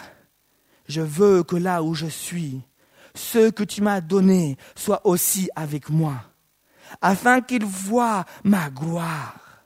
je 0.88 1.02
veux 1.02 1.44
que 1.44 1.58
là 1.58 1.84
où 1.84 1.94
je 1.94 2.08
suis, 2.08 2.62
ce 3.14 3.50
que 3.50 3.66
tu 3.66 3.82
m'as 3.82 4.00
donné 4.00 4.56
soit 4.78 5.06
aussi 5.06 5.50
avec 5.58 5.90
moi, 5.90 6.24
afin 7.02 7.42
qu'il 7.42 7.66
voie 7.66 8.24
ma 8.46 8.70
gloire. 8.70 9.66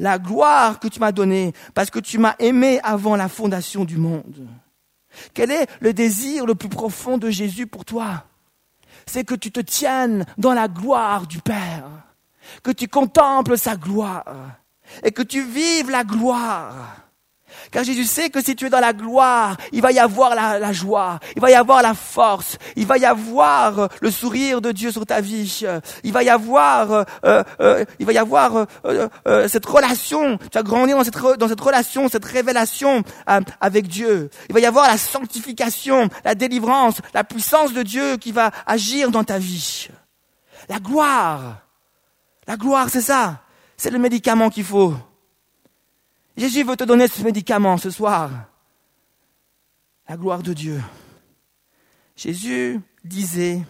La 0.00 0.18
gloire 0.18 0.80
que 0.80 0.88
tu 0.88 0.98
m'as 0.98 1.12
donnée 1.12 1.52
parce 1.74 1.90
que 1.90 2.00
tu 2.00 2.18
m'as 2.18 2.34
aimé 2.40 2.80
avant 2.82 3.14
la 3.14 3.28
fondation 3.28 3.84
du 3.84 3.98
monde. 3.98 4.48
Quel 5.32 5.50
est 5.50 5.66
le 5.80 5.92
désir 5.92 6.46
le 6.46 6.54
plus 6.54 6.68
profond 6.68 7.18
de 7.18 7.30
Jésus 7.30 7.66
pour 7.66 7.84
toi? 7.84 8.24
C'est 9.06 9.24
que 9.24 9.34
tu 9.34 9.52
te 9.52 9.60
tiennes 9.60 10.24
dans 10.38 10.54
la 10.54 10.68
gloire 10.68 11.26
du 11.26 11.40
Père, 11.40 11.84
que 12.62 12.70
tu 12.70 12.88
contemples 12.88 13.58
sa 13.58 13.76
gloire 13.76 14.24
et 15.02 15.12
que 15.12 15.22
tu 15.22 15.42
vives 15.42 15.90
la 15.90 16.04
gloire. 16.04 17.03
Car 17.70 17.84
Jésus 17.84 18.04
sait 18.04 18.30
que 18.30 18.42
si 18.42 18.56
tu 18.56 18.66
es 18.66 18.70
dans 18.70 18.80
la 18.80 18.92
gloire, 18.92 19.56
il 19.72 19.82
va 19.82 19.92
y 19.92 19.98
avoir 19.98 20.34
la, 20.34 20.72
joie, 20.72 21.18
il 21.36 21.42
va 21.42 21.50
y 21.50 21.54
avoir 21.54 21.82
la 21.82 21.94
force, 21.94 22.56
il 22.76 22.86
va 22.86 22.98
y 22.98 23.04
avoir 23.04 23.88
le 24.00 24.10
sourire 24.10 24.60
de 24.60 24.72
Dieu 24.72 24.92
sur 24.92 25.04
ta 25.06 25.20
vie, 25.20 25.64
il 26.02 26.12
va 26.12 26.22
y 26.22 26.28
avoir, 26.28 26.92
euh, 27.24 27.42
euh, 27.60 27.84
il 27.98 28.06
va 28.06 28.12
y 28.12 28.18
avoir 28.18 28.66
euh, 28.84 29.48
cette 29.48 29.66
relation, 29.66 30.38
tu 30.38 30.48
vas 30.54 30.62
grandir 30.62 30.96
dans 30.96 31.04
cette, 31.04 31.38
dans 31.38 31.48
cette 31.48 31.60
relation, 31.60 32.08
cette 32.08 32.24
révélation 32.24 33.02
avec 33.60 33.88
Dieu. 33.88 34.30
Il 34.48 34.54
va 34.54 34.60
y 34.60 34.66
avoir 34.66 34.86
la 34.86 34.98
sanctification, 34.98 36.08
la 36.24 36.34
délivrance, 36.34 36.96
la 37.12 37.24
puissance 37.24 37.72
de 37.72 37.82
Dieu 37.82 38.16
qui 38.16 38.32
va 38.32 38.50
agir 38.66 39.10
dans 39.10 39.24
ta 39.24 39.38
vie. 39.38 39.88
La 40.68 40.78
gloire, 40.78 41.58
la 42.46 42.56
gloire, 42.56 42.88
c'est 42.90 43.00
ça, 43.00 43.40
c'est 43.76 43.90
le 43.90 43.98
médicament 43.98 44.50
qu'il 44.50 44.64
faut. 44.64 44.94
Jésus 46.36 46.64
veut 46.64 46.76
te 46.76 46.84
donner 46.84 47.08
ce 47.08 47.22
médicament 47.22 47.76
ce 47.76 47.90
soir. 47.90 48.30
La 50.08 50.16
gloire 50.16 50.42
de 50.42 50.52
Dieu. 50.52 50.82
Jésus 52.16 52.80
disait, 53.04 53.62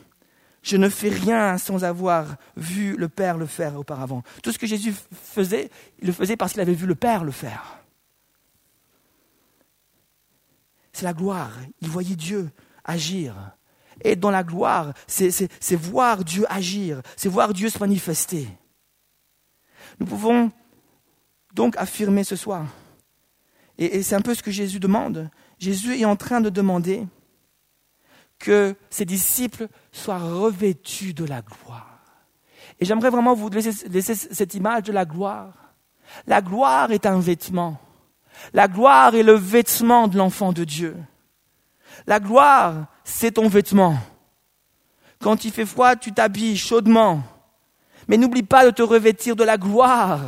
je 0.62 0.76
ne 0.76 0.88
fais 0.88 1.10
rien 1.10 1.58
sans 1.58 1.84
avoir 1.84 2.36
vu 2.56 2.96
le 2.96 3.08
Père 3.08 3.36
le 3.36 3.46
faire 3.46 3.78
auparavant. 3.78 4.22
Tout 4.42 4.50
ce 4.50 4.58
que 4.58 4.66
Jésus 4.66 4.94
faisait, 5.12 5.70
il 6.00 6.06
le 6.06 6.12
faisait 6.12 6.36
parce 6.36 6.52
qu'il 6.52 6.60
avait 6.60 6.74
vu 6.74 6.86
le 6.86 6.94
Père 6.94 7.22
le 7.22 7.32
faire. 7.32 7.78
C'est 10.92 11.04
la 11.04 11.12
gloire. 11.12 11.52
Il 11.80 11.88
voyait 11.88 12.16
Dieu 12.16 12.50
agir. 12.84 13.34
Et 14.02 14.16
dans 14.16 14.30
la 14.30 14.42
gloire, 14.42 14.92
c'est 15.06 15.76
voir 15.76 16.24
Dieu 16.24 16.44
agir, 16.48 17.00
c'est 17.16 17.28
voir 17.28 17.52
Dieu 17.52 17.68
se 17.68 17.78
manifester. 17.78 18.48
Nous 20.00 20.06
pouvons 20.06 20.50
donc 21.54 21.76
affirmer 21.76 22.24
ce 22.24 22.36
soir. 22.36 22.66
Et, 23.78 24.02
c'est 24.02 24.14
un 24.14 24.20
peu 24.20 24.34
ce 24.34 24.42
que 24.42 24.50
Jésus 24.50 24.78
demande. 24.78 25.30
Jésus 25.58 25.98
est 25.98 26.04
en 26.04 26.16
train 26.16 26.40
de 26.40 26.50
demander 26.50 27.06
que 28.38 28.76
ses 28.90 29.04
disciples 29.04 29.68
soient 29.90 30.18
revêtus 30.18 31.14
de 31.14 31.24
la 31.24 31.42
gloire. 31.42 32.00
Et 32.78 32.84
j'aimerais 32.84 33.10
vraiment 33.10 33.34
vous 33.34 33.48
laisser, 33.48 33.88
laisser 33.88 34.14
cette 34.14 34.54
image 34.54 34.84
de 34.84 34.92
la 34.92 35.04
gloire. 35.04 35.74
La 36.26 36.42
gloire 36.42 36.92
est 36.92 37.06
un 37.06 37.18
vêtement. 37.18 37.80
La 38.52 38.68
gloire 38.68 39.14
est 39.14 39.22
le 39.22 39.34
vêtement 39.34 40.08
de 40.08 40.18
l'enfant 40.18 40.52
de 40.52 40.64
Dieu. 40.64 40.96
La 42.06 42.20
gloire, 42.20 42.86
c'est 43.04 43.32
ton 43.32 43.48
vêtement. 43.48 43.96
Quand 45.20 45.44
il 45.44 45.52
fait 45.52 45.66
froid, 45.66 45.96
tu 45.96 46.12
t'habilles 46.12 46.56
chaudement. 46.56 47.22
Mais 48.08 48.16
n'oublie 48.16 48.42
pas 48.42 48.66
de 48.66 48.70
te 48.70 48.82
revêtir 48.82 49.36
de 49.36 49.44
la 49.44 49.56
gloire. 49.56 50.20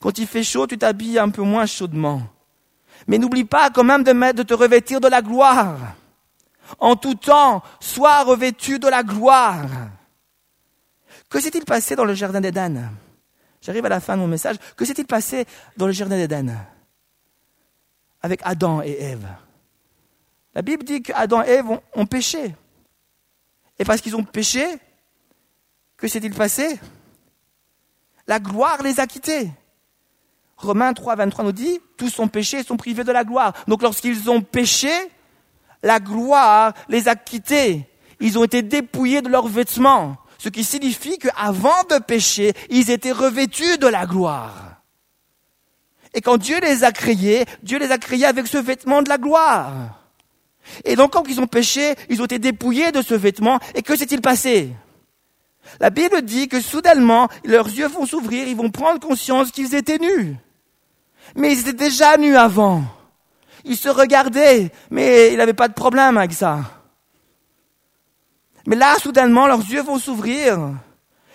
Quand 0.00 0.18
il 0.18 0.26
fait 0.26 0.42
chaud, 0.42 0.66
tu 0.66 0.78
t'habilles 0.78 1.18
un 1.18 1.28
peu 1.28 1.42
moins 1.42 1.66
chaudement. 1.66 2.22
Mais 3.06 3.18
n'oublie 3.18 3.44
pas 3.44 3.70
quand 3.70 3.84
même 3.84 4.02
de, 4.02 4.12
mettre, 4.12 4.38
de 4.38 4.42
te 4.42 4.54
revêtir 4.54 5.00
de 5.00 5.08
la 5.08 5.22
gloire. 5.22 5.76
En 6.78 6.96
tout 6.96 7.14
temps, 7.14 7.62
sois 7.80 8.22
revêtu 8.22 8.78
de 8.78 8.88
la 8.88 9.02
gloire. 9.02 9.66
Que 11.28 11.40
s'est-il 11.40 11.64
passé 11.64 11.96
dans 11.96 12.04
le 12.04 12.14
jardin 12.14 12.40
d'Éden? 12.40 12.90
J'arrive 13.60 13.84
à 13.84 13.90
la 13.90 14.00
fin 14.00 14.16
de 14.16 14.20
mon 14.20 14.26
message. 14.26 14.56
Que 14.76 14.84
s'est-il 14.84 15.06
passé 15.06 15.44
dans 15.76 15.86
le 15.86 15.92
jardin 15.92 16.16
d'Éden? 16.16 16.56
Avec 18.22 18.40
Adam 18.42 18.82
et 18.82 18.92
Ève 18.92 19.26
La 20.54 20.62
Bible 20.62 20.84
dit 20.84 21.02
qu'Adam 21.02 21.42
et 21.42 21.48
Ève 21.48 21.70
ont, 21.70 21.82
ont 21.94 22.06
péché. 22.06 22.54
Et 23.78 23.84
parce 23.84 24.00
qu'ils 24.00 24.16
ont 24.16 24.24
péché, 24.24 24.66
que 25.96 26.08
s'est-il 26.08 26.34
passé? 26.34 26.78
La 28.26 28.38
gloire 28.38 28.82
les 28.82 29.00
a 29.00 29.06
quittés. 29.06 29.50
Romains 30.60 30.92
3, 30.92 31.16
23 31.16 31.44
nous 31.44 31.52
dit, 31.52 31.80
tous 31.96 32.18
ont 32.18 32.28
péché 32.28 32.58
et 32.58 32.62
sont 32.62 32.76
privés 32.76 33.04
de 33.04 33.12
la 33.12 33.24
gloire. 33.24 33.52
Donc 33.66 33.82
lorsqu'ils 33.82 34.30
ont 34.30 34.42
péché, 34.42 34.92
la 35.82 36.00
gloire 36.00 36.74
les 36.88 37.08
a 37.08 37.16
quittés. 37.16 37.86
Ils 38.20 38.38
ont 38.38 38.44
été 38.44 38.62
dépouillés 38.62 39.22
de 39.22 39.28
leurs 39.28 39.48
vêtements. 39.48 40.16
Ce 40.38 40.48
qui 40.48 40.64
signifie 40.64 41.18
qu'avant 41.18 41.82
de 41.90 41.98
pécher, 41.98 42.52
ils 42.68 42.90
étaient 42.90 43.12
revêtus 43.12 43.78
de 43.78 43.86
la 43.86 44.06
gloire. 44.06 44.82
Et 46.12 46.20
quand 46.20 46.36
Dieu 46.36 46.60
les 46.60 46.84
a 46.84 46.92
créés, 46.92 47.44
Dieu 47.62 47.78
les 47.78 47.90
a 47.90 47.98
créés 47.98 48.26
avec 48.26 48.46
ce 48.46 48.58
vêtement 48.58 49.00
de 49.02 49.08
la 49.08 49.16
gloire. 49.18 49.72
Et 50.84 50.96
donc 50.96 51.12
quand 51.12 51.24
ils 51.28 51.40
ont 51.40 51.46
péché, 51.46 51.94
ils 52.10 52.20
ont 52.20 52.26
été 52.26 52.38
dépouillés 52.38 52.92
de 52.92 53.00
ce 53.00 53.14
vêtement. 53.14 53.58
Et 53.74 53.82
que 53.82 53.96
s'est-il 53.96 54.20
passé? 54.20 54.74
La 55.78 55.90
Bible 55.90 56.22
dit 56.22 56.48
que 56.48 56.60
soudainement, 56.60 57.28
leurs 57.44 57.68
yeux 57.68 57.88
vont 57.88 58.06
s'ouvrir, 58.06 58.48
ils 58.48 58.56
vont 58.56 58.70
prendre 58.70 59.00
conscience 59.00 59.50
qu'ils 59.52 59.74
étaient 59.74 59.98
nus. 59.98 60.36
Mais 61.34 61.52
ils 61.52 61.60
étaient 61.60 61.72
déjà 61.72 62.16
nus 62.16 62.36
avant. 62.36 62.82
Ils 63.64 63.76
se 63.76 63.88
regardaient, 63.88 64.70
mais 64.90 65.32
ils 65.32 65.36
n'avaient 65.36 65.52
pas 65.52 65.68
de 65.68 65.74
problème 65.74 66.16
avec 66.16 66.32
ça. 66.32 66.60
Mais 68.66 68.76
là, 68.76 68.96
soudainement, 68.98 69.46
leurs 69.46 69.60
yeux 69.60 69.82
vont 69.82 69.98
s'ouvrir. 69.98 70.58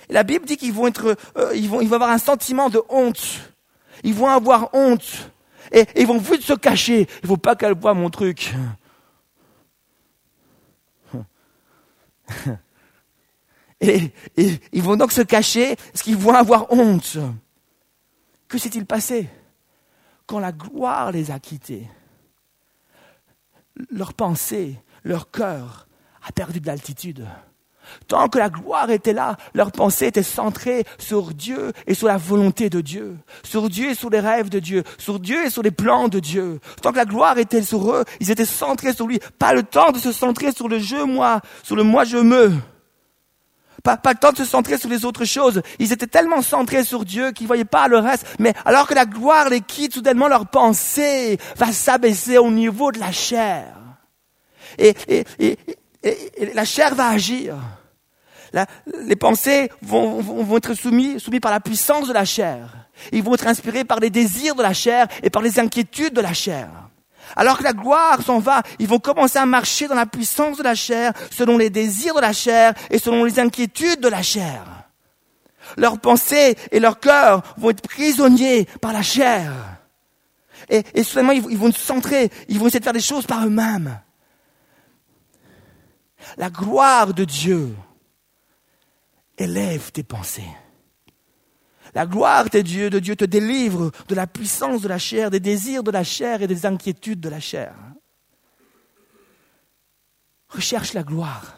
La 0.10 0.24
Bible 0.24 0.46
dit 0.46 0.58
qu'ils 0.58 0.76
euh, 0.78 1.16
vont 1.68 1.94
avoir 1.94 2.10
un 2.10 2.18
sentiment 2.18 2.70
de 2.70 2.82
honte. 2.90 3.52
Ils 4.04 4.14
vont 4.14 4.28
avoir 4.28 4.70
honte. 4.74 5.32
Et, 5.72 5.86
ils 5.96 6.06
vont 6.08 6.18
vite 6.18 6.44
se 6.44 6.54
cacher. 6.54 7.02
Il 7.02 7.24
ne 7.24 7.28
faut 7.28 7.38
pas 7.38 7.56
qu'elle 7.56 7.74
voie 7.74 7.94
mon 7.94 8.10
truc. 8.10 8.54
Et, 13.82 14.14
et, 14.38 14.60
ils 14.72 14.82
vont 14.82 14.96
donc 14.96 15.12
se 15.12 15.22
cacher 15.22 15.76
parce 15.76 16.02
qu'ils 16.02 16.16
vont 16.16 16.34
avoir 16.34 16.72
honte. 16.72 17.18
Que 18.48 18.58
s'est-il 18.58 18.86
passé? 18.86 19.28
Quand 20.28 20.40
la 20.40 20.52
gloire 20.52 21.12
les 21.12 21.32
a 21.32 21.40
quittés, 21.40 21.88
leur 23.90 24.14
pensée, 24.14 24.82
leur 25.04 25.32
cœur 25.32 25.88
a 26.28 26.32
perdu 26.32 26.60
de 26.60 26.68
l'altitude. 26.68 27.28
Tant 28.08 28.30
que 28.30 28.40
la 28.40 28.50
gloire 28.50 28.90
était 28.90 29.14
là, 29.14 29.38
leur 29.54 29.72
pensée 29.72 30.08
était 30.08 30.24
centrée 30.24 30.86
sur 30.98 31.34
Dieu 31.34 31.72
et 31.86 31.94
sur 31.94 32.08
la 32.08 32.18
volonté 32.18 32.70
de 32.70 32.82
Dieu, 32.82 33.18
sur 33.44 33.70
Dieu 33.70 33.92
et 33.92 33.96
sur 33.96 34.10
les 34.10 34.20
rêves 34.20 34.50
de 34.50 34.60
Dieu, 34.60 34.84
sur 34.98 35.20
Dieu 35.20 35.46
et 35.46 35.50
sur 35.50 35.62
les 35.62 35.72
plans 35.72 36.08
de 36.08 36.20
Dieu. 36.20 36.60
Tant 36.82 36.92
que 36.92 36.98
la 36.98 37.06
gloire 37.06 37.38
était 37.38 37.62
sur 37.62 37.92
eux, 37.92 38.04
ils 38.20 38.32
étaient 38.32 38.46
centrés 38.46 38.94
sur 38.94 39.08
lui. 39.08 39.20
Pas 39.38 39.54
le 39.54 39.62
temps 39.62 39.92
de 39.92 40.00
se 40.00 40.12
centrer 40.12 40.52
sur 40.52 40.68
le 40.68 40.80
je 40.80 41.04
moi, 41.04 41.42
sur 41.62 41.76
le 41.76 41.84
moi 41.84 42.06
je 42.06 42.18
me. 42.18 42.54
Pas, 43.86 43.98
pas 43.98 44.14
le 44.14 44.18
temps 44.18 44.32
de 44.32 44.38
se 44.38 44.46
centrer 44.46 44.80
sur 44.80 44.90
les 44.90 45.06
autres 45.06 45.26
choses. 45.26 45.62
Ils 45.78 45.94
étaient 45.94 46.08
tellement 46.08 46.42
centrés 46.42 46.84
sur 46.84 47.06
Dieu 47.06 47.32
qu'ils 47.32 47.44
ne 47.44 47.50
voyaient 47.50 47.66
pas 47.66 47.88
le 47.88 48.00
reste. 48.00 48.26
Mais 48.40 48.56
alors 48.66 48.88
que 48.88 48.96
la 48.96 49.06
gloire 49.06 49.48
les 49.48 49.62
quitte, 49.62 49.94
soudainement 49.94 50.28
leur 50.28 50.48
pensée 50.48 51.38
va 51.56 51.72
s'abaisser 51.72 52.40
au 52.40 52.50
niveau 52.50 52.92
de 52.92 53.00
la 53.00 53.12
chair. 53.12 53.68
Et, 54.80 54.96
la 56.56 56.66
chair 56.66 56.96
va 56.96 57.10
agir. 57.10 57.58
Les 59.04 59.16
pensées 59.16 59.70
vont 59.84 60.58
être 60.58 60.74
soumises, 60.74 61.22
soumises 61.22 61.40
par 61.40 61.52
la 61.52 61.60
puissance 61.60 62.08
de 62.08 62.14
la 62.14 62.26
chair. 62.26 62.88
Ils 63.12 63.22
vont 63.22 63.36
être 63.36 63.46
inspirés 63.46 63.84
par 63.84 64.00
les 64.00 64.10
désirs 64.10 64.56
de 64.56 64.64
la 64.64 64.74
chair 64.74 65.06
et 65.22 65.30
par 65.30 65.44
les 65.44 65.60
inquiétudes 65.60 66.14
de 66.14 66.22
la 66.22 66.34
chair. 66.34 66.70
Alors 67.36 67.58
que 67.58 67.64
la 67.64 67.74
gloire 67.74 68.22
s'en 68.22 68.40
va, 68.40 68.62
ils 68.80 68.88
vont 68.88 69.00
commencer 69.00 69.38
à 69.38 69.46
marcher 69.46 69.88
dans 69.88 69.96
la 69.96 70.06
puissance 70.06 70.58
de 70.58 70.64
la 70.64 70.76
chair, 70.76 71.14
selon 71.32 71.58
les 71.58 71.70
désirs 71.70 72.16
de 72.16 72.22
la 72.22 72.34
chair 72.34 72.74
et 72.90 73.00
selon 73.00 73.24
les 73.24 73.40
inquiétudes 73.40 74.02
de 74.02 74.08
la 74.08 74.22
chair. 74.22 74.64
Leurs 75.78 76.00
pensées 76.00 76.56
et 76.72 76.80
leurs 76.80 77.00
cœurs 77.00 77.42
vont 77.58 77.72
être 77.72 77.82
prisonniers 77.82 78.66
par 78.82 78.94
la 78.94 79.02
chair. 79.02 79.52
Et, 80.70 80.84
et 80.94 81.04
seulement 81.04 81.32
ils 81.32 81.58
vont 81.58 81.72
se 81.72 81.80
centrer, 81.80 82.32
ils 82.48 82.60
vont 82.60 82.68
essayer 82.68 82.80
de 82.80 82.84
faire 82.84 82.94
des 82.94 83.00
choses 83.00 83.26
par 83.26 83.46
eux-mêmes. 83.46 84.00
La 86.38 86.50
gloire 86.50 87.14
de 87.14 87.24
Dieu 87.24 87.76
élève 89.38 89.92
tes 89.92 90.04
pensées. 90.04 90.44
La 91.96 92.06
gloire 92.06 92.50
de 92.50 92.60
Dieu, 92.60 92.90
de 92.90 93.00
Dieu 93.00 93.16
te 93.16 93.24
délivre 93.24 93.90
de 94.10 94.16
la 94.16 94.28
puissance 94.28 94.82
de 94.82 94.90
la 94.90 95.00
chair, 95.00 95.32
des 95.32 95.40
désirs 95.40 95.82
de 95.82 95.92
la 95.92 96.04
chair 96.04 96.42
et 96.42 96.48
des 96.48 96.66
inquiétudes 96.66 97.22
de 97.22 97.30
la 97.30 97.40
chair. 97.40 97.74
Recherche 100.50 100.92
la 100.92 101.04
gloire. 101.04 101.58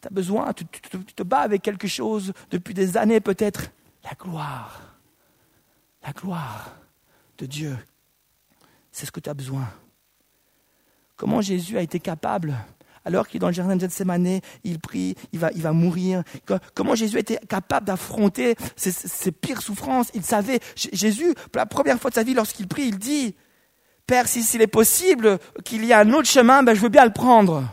Tu 0.00 0.08
as 0.08 0.10
besoin, 0.10 0.54
tu, 0.54 0.64
te 0.64 1.22
bats 1.22 1.40
avec 1.40 1.60
quelque 1.60 1.86
chose 1.86 2.32
depuis 2.50 2.72
des 2.72 2.96
années 2.96 3.20
peut-être. 3.20 3.70
La 4.02 4.12
gloire. 4.12 4.96
La 6.02 6.12
gloire 6.12 6.74
de 7.36 7.44
Dieu. 7.44 7.76
C'est 8.90 9.04
ce 9.04 9.12
que 9.12 9.20
tu 9.20 9.28
as 9.28 9.34
besoin. 9.34 9.68
Comment 11.16 11.42
Jésus 11.42 11.76
a 11.76 11.82
été 11.82 12.00
capable, 12.00 12.56
alors 13.08 13.26
qu'il 13.26 13.38
est 13.38 13.40
dans 13.40 13.46
le 13.46 13.54
jardin 13.54 13.74
de 13.74 13.80
Gethsemane, 13.80 14.40
il 14.64 14.78
prie, 14.78 15.14
il 15.32 15.38
va, 15.38 15.50
il 15.54 15.62
va 15.62 15.72
mourir. 15.72 16.22
Comment 16.74 16.94
Jésus 16.94 17.18
été 17.18 17.38
capable 17.48 17.86
d'affronter 17.86 18.54
ses, 18.76 19.32
pires 19.32 19.62
souffrances? 19.62 20.08
Il 20.12 20.22
savait, 20.22 20.60
Jésus, 20.76 21.32
pour 21.34 21.56
la 21.56 21.64
première 21.64 21.98
fois 21.98 22.10
de 22.10 22.16
sa 22.16 22.22
vie, 22.22 22.34
lorsqu'il 22.34 22.68
prie, 22.68 22.82
il 22.82 22.98
dit, 22.98 23.34
Père, 24.06 24.28
si 24.28 24.42
s'il 24.42 24.60
est 24.60 24.66
possible 24.66 25.38
qu'il 25.64 25.86
y 25.86 25.92
ait 25.92 25.94
un 25.94 26.12
autre 26.12 26.28
chemin, 26.28 26.62
ben, 26.62 26.74
je 26.74 26.82
veux 26.82 26.90
bien 26.90 27.06
le 27.06 27.12
prendre. 27.12 27.64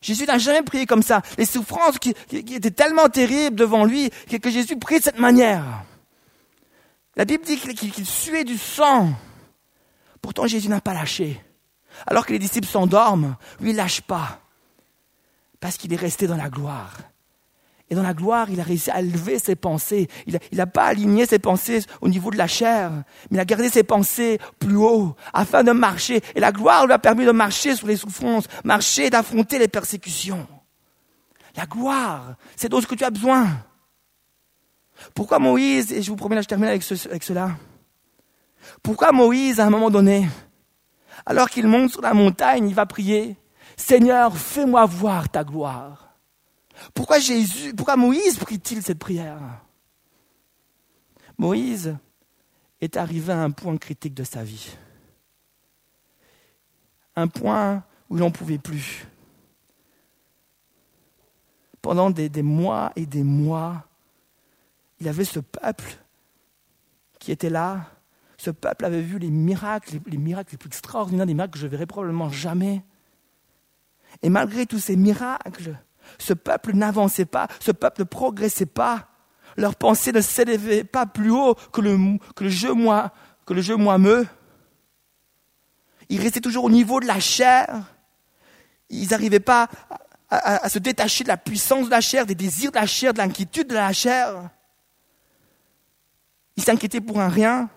Jésus 0.00 0.26
n'a 0.26 0.38
jamais 0.38 0.62
prié 0.62 0.86
comme 0.86 1.02
ça. 1.02 1.22
Les 1.38 1.44
souffrances 1.44 1.98
qui, 1.98 2.14
étaient 2.30 2.70
tellement 2.70 3.08
terribles 3.08 3.56
devant 3.56 3.84
lui 3.84 4.10
que, 4.30 4.48
Jésus 4.48 4.76
prie 4.76 5.00
de 5.00 5.04
cette 5.04 5.18
manière. 5.18 5.64
La 7.16 7.24
Bible 7.24 7.44
dit 7.44 7.56
qu'il 7.56 8.06
suait 8.06 8.44
du 8.44 8.58
sang. 8.58 9.10
Pourtant, 10.22 10.46
Jésus 10.46 10.68
n'a 10.68 10.80
pas 10.80 10.94
lâché. 10.94 11.40
Alors 12.06 12.26
que 12.26 12.32
les 12.32 12.38
disciples 12.38 12.66
s'endorment, 12.66 13.36
lui, 13.60 13.70
il 13.70 13.76
lâche 13.76 14.00
pas. 14.00 14.40
Parce 15.60 15.76
qu'il 15.76 15.92
est 15.92 15.96
resté 15.96 16.26
dans 16.26 16.36
la 16.36 16.50
gloire. 16.50 16.96
Et 17.88 17.94
dans 17.94 18.02
la 18.02 18.14
gloire, 18.14 18.50
il 18.50 18.60
a 18.60 18.64
réussi 18.64 18.90
à 18.90 19.00
élever 19.00 19.38
ses 19.38 19.54
pensées. 19.54 20.08
Il 20.26 20.38
n'a 20.52 20.66
pas 20.66 20.86
aligné 20.86 21.24
ses 21.24 21.38
pensées 21.38 21.84
au 22.00 22.08
niveau 22.08 22.32
de 22.32 22.36
la 22.36 22.48
chair, 22.48 22.90
mais 23.30 23.36
il 23.36 23.40
a 23.40 23.44
gardé 23.44 23.68
ses 23.68 23.84
pensées 23.84 24.40
plus 24.58 24.76
haut 24.76 25.14
afin 25.32 25.62
de 25.62 25.70
marcher. 25.70 26.20
Et 26.34 26.40
la 26.40 26.50
gloire 26.50 26.86
lui 26.86 26.92
a 26.92 26.98
permis 26.98 27.24
de 27.24 27.30
marcher 27.30 27.76
sous 27.76 27.86
les 27.86 27.96
souffrances, 27.96 28.46
marcher, 28.64 29.08
d'affronter 29.08 29.58
les 29.58 29.68
persécutions. 29.68 30.46
La 31.54 31.66
gloire, 31.66 32.34
c'est 32.56 32.72
ce 32.72 32.86
que 32.86 32.96
tu 32.96 33.04
as 33.04 33.10
besoin. 33.10 33.48
Pourquoi 35.14 35.38
Moïse, 35.38 35.92
et 35.92 36.02
je 36.02 36.10
vous 36.10 36.16
promets 36.16 36.34
là, 36.34 36.42
je 36.42 36.48
termine 36.48 36.68
avec 36.68 36.82
cela. 36.82 37.50
Pourquoi 38.82 39.12
Moïse, 39.12 39.60
à 39.60 39.66
un 39.66 39.70
moment 39.70 39.90
donné, 39.90 40.28
alors 41.26 41.50
qu'il 41.50 41.66
monte 41.66 41.90
sur 41.90 42.00
la 42.00 42.14
montagne, 42.14 42.68
il 42.68 42.74
va 42.74 42.86
prier, 42.86 43.36
Seigneur, 43.76 44.36
fais-moi 44.36 44.86
voir 44.86 45.28
ta 45.28 45.44
gloire. 45.44 46.16
Pourquoi 46.94 47.18
Jésus, 47.18 47.74
pourquoi 47.74 47.96
Moïse 47.96 48.38
prie-t-il 48.38 48.82
cette 48.82 48.98
prière? 48.98 49.40
Moïse 51.36 51.96
est 52.80 52.96
arrivé 52.96 53.32
à 53.32 53.42
un 53.42 53.50
point 53.50 53.76
critique 53.76 54.14
de 54.14 54.24
sa 54.24 54.44
vie. 54.44 54.76
Un 57.16 57.28
point 57.28 57.82
où 58.08 58.16
il 58.16 58.20
n'en 58.20 58.30
pouvait 58.30 58.58
plus. 58.58 59.06
Pendant 61.82 62.10
des, 62.10 62.42
mois 62.42 62.92
et 62.96 63.06
des 63.06 63.22
mois, 63.22 63.84
il 65.00 65.08
avait 65.08 65.24
ce 65.24 65.40
peuple 65.40 65.98
qui 67.18 67.32
était 67.32 67.50
là. 67.50 67.90
Ce 68.46 68.52
peuple 68.52 68.84
avait 68.84 69.02
vu 69.02 69.18
les 69.18 69.28
miracles, 69.28 69.94
les, 69.94 70.12
les 70.12 70.18
miracles 70.18 70.52
les 70.52 70.56
plus 70.56 70.68
extraordinaires, 70.68 71.26
des 71.26 71.34
miracles 71.34 71.54
que 71.54 71.58
je 71.58 71.66
verrai 71.66 71.84
probablement 71.84 72.30
jamais. 72.30 72.84
Et 74.22 74.28
malgré 74.28 74.66
tous 74.66 74.78
ces 74.78 74.94
miracles, 74.94 75.76
ce 76.16 76.32
peuple 76.32 76.72
n'avançait 76.72 77.24
pas, 77.24 77.48
ce 77.58 77.72
peuple 77.72 78.02
ne 78.02 78.04
progressait 78.04 78.64
pas. 78.64 79.08
Leur 79.56 79.74
pensée 79.74 80.12
ne 80.12 80.20
s'élevait 80.20 80.84
pas 80.84 81.06
plus 81.06 81.32
haut 81.32 81.56
que 81.72 81.80
le, 81.80 81.98
que 82.36 82.44
le 82.44 82.50
jeu 82.50 82.72
moi, 82.72 83.10
que 83.46 83.52
le 83.52 83.62
jeu 83.62 83.74
moi-même. 83.74 84.28
Ils 86.08 86.20
restaient 86.20 86.40
toujours 86.40 86.66
au 86.66 86.70
niveau 86.70 87.00
de 87.00 87.06
la 87.06 87.18
chair. 87.18 87.82
Ils 88.90 89.08
n'arrivaient 89.08 89.40
pas 89.40 89.68
à, 90.30 90.68
se 90.68 90.78
détacher 90.78 91.24
de 91.24 91.28
la 91.30 91.36
puissance 91.36 91.86
de 91.86 91.90
la 91.90 92.00
chair, 92.00 92.26
des 92.26 92.36
désirs 92.36 92.70
de 92.70 92.76
la 92.76 92.86
chair, 92.86 93.12
de 93.12 93.18
l'inquiétude 93.18 93.66
de 93.66 93.74
la 93.74 93.92
chair. 93.92 94.50
Ils 96.54 96.62
s'inquiétaient 96.62 97.00
pour 97.00 97.20
un 97.20 97.28
rien. 97.28 97.70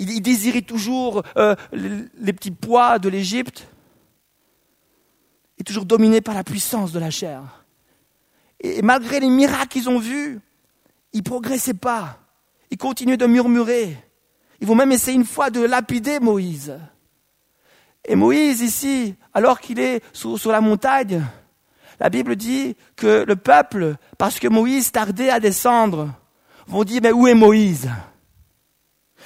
Ils, 0.00 0.22
désiraient 0.22 0.62
toujours 0.62 1.22
euh, 1.36 1.54
les 1.72 2.32
petits 2.32 2.50
poids 2.50 2.98
de 2.98 3.10
l'Égypte 3.10 3.68
est 5.58 5.64
toujours 5.64 5.84
dominé 5.84 6.22
par 6.22 6.34
la 6.34 6.42
puissance 6.42 6.90
de 6.90 6.98
la 6.98 7.10
chair. 7.10 7.42
Et 8.60 8.80
malgré 8.80 9.20
les 9.20 9.28
miracles 9.28 9.68
qu'ils 9.68 9.90
ont 9.90 9.98
vus, 9.98 10.40
ils 11.12 11.18
ne 11.18 11.24
progressaient 11.24 11.74
pas. 11.74 12.18
Ils 12.70 12.78
continuaient 12.78 13.18
de 13.18 13.26
murmurer. 13.26 13.96
Ils 14.60 14.66
vont 14.66 14.74
même 14.74 14.92
essayer 14.92 15.16
une 15.16 15.26
fois 15.26 15.50
de 15.50 15.60
lapider 15.60 16.18
Moïse. 16.18 16.78
Et 18.06 18.14
Moïse, 18.14 18.62
ici, 18.62 19.14
alors 19.34 19.60
qu'il 19.60 19.78
est 19.78 20.02
sur, 20.12 20.50
la 20.50 20.60
montagne, 20.60 21.22
la 21.98 22.08
Bible 22.08 22.36
dit 22.36 22.74
que 22.96 23.24
le 23.26 23.36
peuple, 23.36 23.96
parce 24.16 24.38
que 24.38 24.48
Moïse 24.48 24.92
tardait 24.92 25.30
à 25.30 25.40
descendre, 25.40 26.10
vont 26.66 26.84
dire, 26.84 27.00
mais 27.02 27.12
où 27.12 27.26
est 27.26 27.34
Moïse? 27.34 27.90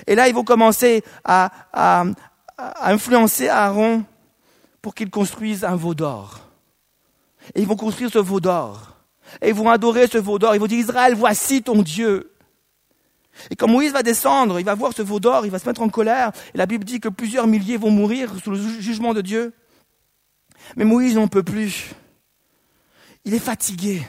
Et 0.07 0.15
là, 0.15 0.29
ils 0.29 0.35
vont 0.35 0.45
commencer 0.45 1.03
à, 1.25 2.05
influencer 2.83 3.49
Aaron 3.49 4.05
pour 4.81 4.95
qu'ils 4.95 5.11
construisent 5.11 5.65
un 5.65 5.77
veau 5.77 5.95
d'or. 5.95 6.41
Et 7.55 7.61
ils 7.63 7.67
vont 7.67 7.77
construire 7.77 8.11
ce 8.11 8.19
veau 8.19 8.41
d'or. 8.41 8.97
Et 9.41 9.49
ils 9.49 9.55
vont 9.55 9.69
adorer 9.69 10.07
ce 10.07 10.19
veau 10.19 10.39
d'or. 10.39 10.55
Ils 10.55 10.61
vont 10.61 10.67
dire, 10.67 10.79
Israël, 10.79 11.15
voici 11.15 11.63
ton 11.63 11.83
Dieu. 11.83 12.33
Et 13.51 13.57
quand 13.57 13.69
Moïse 13.69 13.93
va 13.93 14.03
descendre, 14.03 14.61
il 14.61 14.65
va 14.65 14.75
voir 14.75 14.93
ce 14.95 15.03
veau 15.03 15.19
d'or, 15.19 15.45
il 15.45 15.51
va 15.51 15.59
se 15.59 15.67
mettre 15.67 15.83
en 15.83 15.89
colère. 15.89 16.33
Et 16.55 16.59
la 16.59 16.67
Bible 16.67 16.85
dit 16.85 17.01
que 17.01 17.09
plusieurs 17.09 17.47
milliers 17.47 17.77
vont 17.77 17.91
mourir 17.91 18.31
sous 18.43 18.51
le 18.51 18.57
jugement 18.57 19.15
de 19.15 19.21
Dieu. 19.21 19.53
Mais 20.77 20.85
Moïse 20.85 21.15
n'en 21.15 21.29
peut 21.29 21.43
plus. 21.43 21.91
Il 23.25 23.35
est 23.35 23.41
fatigué. 23.41 24.03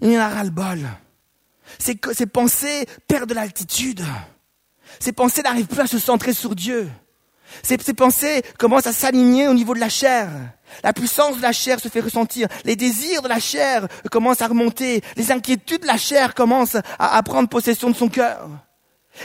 Il 0.00 0.16
en 0.16 0.20
a 0.20 0.28
ras-le-bol. 0.28 0.80
Ses, 1.78 1.98
ses 2.12 2.26
pensées 2.26 2.86
perdent 3.06 3.32
l'altitude. 3.32 4.02
Ses 5.00 5.12
pensées 5.12 5.42
n'arrivent 5.42 5.66
plus 5.66 5.80
à 5.80 5.86
se 5.86 5.98
centrer 5.98 6.32
sur 6.32 6.54
Dieu. 6.54 6.88
Ces, 7.62 7.78
pensées 7.94 8.42
commencent 8.58 8.86
à 8.86 8.92
s'aligner 8.92 9.48
au 9.48 9.54
niveau 9.54 9.74
de 9.74 9.80
la 9.80 9.88
chair. 9.88 10.28
La 10.82 10.92
puissance 10.92 11.36
de 11.36 11.42
la 11.42 11.52
chair 11.52 11.80
se 11.80 11.88
fait 11.88 12.00
ressentir. 12.00 12.48
Les 12.64 12.76
désirs 12.76 13.22
de 13.22 13.28
la 13.28 13.38
chair 13.38 13.86
commencent 14.10 14.42
à 14.42 14.48
remonter. 14.48 15.02
Les 15.16 15.30
inquiétudes 15.30 15.82
de 15.82 15.86
la 15.86 15.96
chair 15.96 16.34
commencent 16.34 16.76
à, 16.98 17.22
prendre 17.22 17.48
possession 17.48 17.90
de 17.90 17.96
son 17.96 18.08
cœur. 18.08 18.48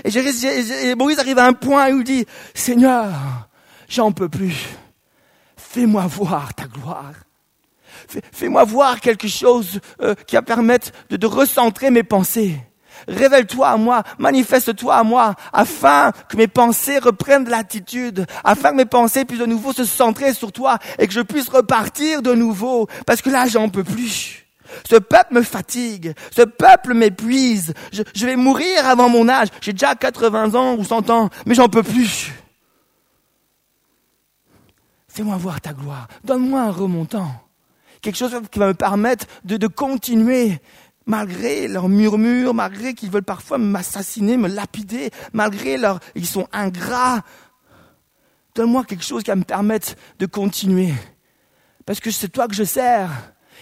Et, 0.03 0.95
Moïse 0.95 1.19
arrive 1.19 1.39
à 1.39 1.45
un 1.45 1.53
point 1.53 1.91
où 1.91 1.99
il 1.99 2.03
dit, 2.03 2.25
Seigneur, 2.53 3.11
j'en 3.89 4.11
peux 4.11 4.29
plus. 4.29 4.55
Fais-moi 5.57 6.05
voir 6.07 6.53
ta 6.53 6.65
gloire. 6.65 7.13
Fais-moi 8.31 8.63
voir 8.63 8.99
quelque 8.99 9.27
chose 9.27 9.79
euh, 10.01 10.15
qui 10.27 10.35
va 10.35 10.41
permettre 10.41 10.91
de 11.09 11.25
recentrer 11.25 11.91
mes 11.91 12.03
pensées. 12.03 12.57
Révèle-toi 13.07 13.67
à 13.67 13.77
moi, 13.77 14.03
manifeste-toi 14.19 14.95
à 14.95 15.03
moi, 15.03 15.35
afin 15.53 16.11
que 16.29 16.37
mes 16.37 16.47
pensées 16.47 16.99
reprennent 16.99 17.43
de 17.43 17.49
l'attitude, 17.49 18.25
afin 18.43 18.71
que 18.71 18.77
mes 18.77 18.85
pensées 18.85 19.25
puissent 19.25 19.39
de 19.39 19.45
nouveau 19.45 19.73
se 19.73 19.85
centrer 19.85 20.33
sur 20.33 20.51
toi 20.51 20.77
et 20.99 21.07
que 21.07 21.13
je 21.13 21.21
puisse 21.21 21.49
repartir 21.49 22.21
de 22.21 22.33
nouveau, 22.33 22.87
parce 23.05 23.21
que 23.21 23.29
là, 23.29 23.47
j'en 23.47 23.69
peux 23.69 23.83
plus. 23.83 24.45
Ce 24.89 24.95
peuple 24.95 25.33
me 25.33 25.41
fatigue, 25.41 26.13
ce 26.35 26.43
peuple 26.43 26.93
m'épuise, 26.93 27.73
je, 27.91 28.25
vais 28.25 28.35
mourir 28.35 28.85
avant 28.85 29.09
mon 29.09 29.27
âge, 29.27 29.49
j'ai 29.61 29.73
déjà 29.73 29.95
80 29.95 30.55
ans 30.55 30.75
ou 30.75 30.83
100 30.83 31.09
ans, 31.09 31.29
mais 31.45 31.55
j'en 31.55 31.67
peux 31.67 31.83
plus. 31.83 32.31
Fais-moi 35.09 35.35
voir 35.35 35.59
ta 35.59 35.73
gloire, 35.73 36.07
donne-moi 36.23 36.61
un 36.61 36.71
remontant, 36.71 37.31
quelque 38.01 38.17
chose 38.17 38.33
qui 38.49 38.59
va 38.59 38.67
me 38.67 38.73
permettre 38.73 39.25
de 39.43 39.67
continuer 39.67 40.61
malgré 41.11 41.67
leurs 41.67 41.89
murmures, 41.89 42.53
malgré 42.53 42.93
qu'ils 42.93 43.11
veulent 43.11 43.21
parfois 43.21 43.57
m'assassiner, 43.57 44.37
me 44.37 44.47
lapider, 44.47 45.11
malgré 45.33 45.77
leur, 45.77 45.99
ils 46.15 46.25
sont 46.25 46.47
ingrats. 46.53 47.21
Donne-moi 48.55 48.85
quelque 48.85 49.03
chose 49.03 49.21
qui 49.21 49.29
va 49.29 49.35
me 49.35 49.43
permettre 49.43 49.95
de 50.19 50.25
continuer. 50.25 50.93
Parce 51.85 51.99
que 51.99 52.11
c'est 52.11 52.29
toi 52.29 52.47
que 52.47 52.53
je 52.53 52.63
sers. 52.63 53.11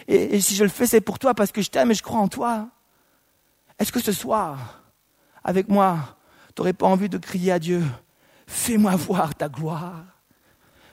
Et, 0.08 0.40
si 0.42 0.56
je 0.56 0.64
le 0.64 0.70
fais, 0.70 0.86
c'est 0.86 1.02
pour 1.02 1.18
toi, 1.18 1.34
parce 1.34 1.52
que 1.52 1.64
je 1.64 1.72
t'aime 1.72 1.90
et 1.90 1.96
je 1.96 2.04
crois 2.04 2.20
en 2.20 2.28
toi. 2.28 2.70
Est-ce 3.80 3.92
que 3.92 4.00
ce 4.00 4.12
soir, 4.12 4.84
avec 5.44 5.70
moi, 5.70 6.18
tu 6.56 6.62
n'aurais 6.62 6.74
pas 6.74 6.86
envie 6.86 7.10
de 7.10 7.18
crier 7.18 7.54
à 7.54 7.58
Dieu, 7.58 7.84
fais-moi 8.46 8.96
voir 8.96 9.34
ta 9.34 9.50
gloire. 9.50 10.04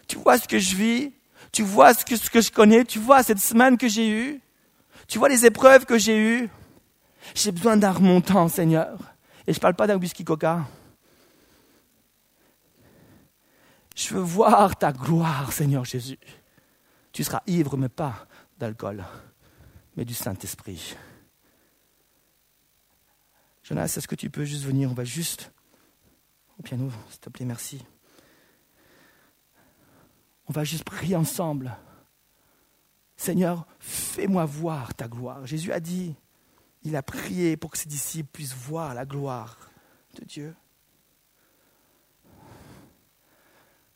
Tu 0.09 0.17
vois 0.17 0.39
ce 0.39 0.49
que 0.49 0.59
je 0.59 0.75
vis, 0.75 1.13
tu 1.53 1.63
vois 1.63 1.93
ce 1.93 2.03
que 2.07 2.41
je 2.41 2.51
connais, 2.51 2.85
tu 2.87 2.99
vois 2.99 3.23
cette 3.23 3.41
semaine 3.41 3.77
que 3.77 3.89
j'ai 3.89 4.09
eue. 4.09 4.41
Tu 5.09 5.19
vois 5.19 5.29
les 5.29 5.47
épreuves 5.47 5.87
que 5.87 5.99
j'ai 5.99 6.19
eues? 6.19 6.49
J'ai 7.35 7.53
besoin 7.53 7.77
d'un 7.77 7.93
remontant, 7.93 8.49
Seigneur. 8.49 8.99
Et 9.47 9.53
je 9.53 9.59
ne 9.59 9.61
parle 9.61 9.75
pas 9.75 9.87
d'un 9.87 9.97
whisky 9.97 10.25
coca. 10.25 10.67
Je 13.95 14.15
veux 14.15 14.21
voir 14.21 14.77
ta 14.77 14.93
gloire, 14.93 15.53
Seigneur 15.53 15.85
Jésus. 15.85 16.19
Tu 17.13 17.25
seras 17.25 17.43
ivre, 17.47 17.77
mais 17.77 17.89
pas 17.89 18.27
d'alcool, 18.59 19.05
mais 19.97 20.05
du 20.05 20.15
Saint-Esprit. 20.15 20.97
Jonas, 23.63 23.85
est-ce 23.97 24.07
que 24.07 24.15
tu 24.15 24.29
peux 24.29 24.45
juste 24.45 24.65
venir? 24.65 24.91
On 24.91 24.95
va 24.95 25.05
juste 25.05 25.51
au 26.59 26.63
piano, 26.63 26.91
s'il 27.11 27.21
te 27.21 27.31
plaît, 27.31 27.45
merci. 27.45 27.85
On 30.49 30.53
va 30.53 30.65
juste 30.65 30.85
prier 30.85 31.17
ensemble. 31.17 31.77
Seigneur, 33.17 33.67
fais-moi 33.79 34.45
voir 34.45 34.95
ta 34.95 35.09
gloire. 35.09 35.47
Jésus 35.47 35.73
a 35.73 35.81
dit, 35.81 36.15
il 36.83 36.97
a 36.97 37.03
prié 37.03 37.57
pour 37.57 37.71
que 37.71 37.79
ses 37.79 37.89
disciples 37.89 38.31
puissent 38.31 38.55
voir 38.55 38.95
la 38.95 39.05
gloire 39.05 39.71
de 40.19 40.25
Dieu. 40.25 40.55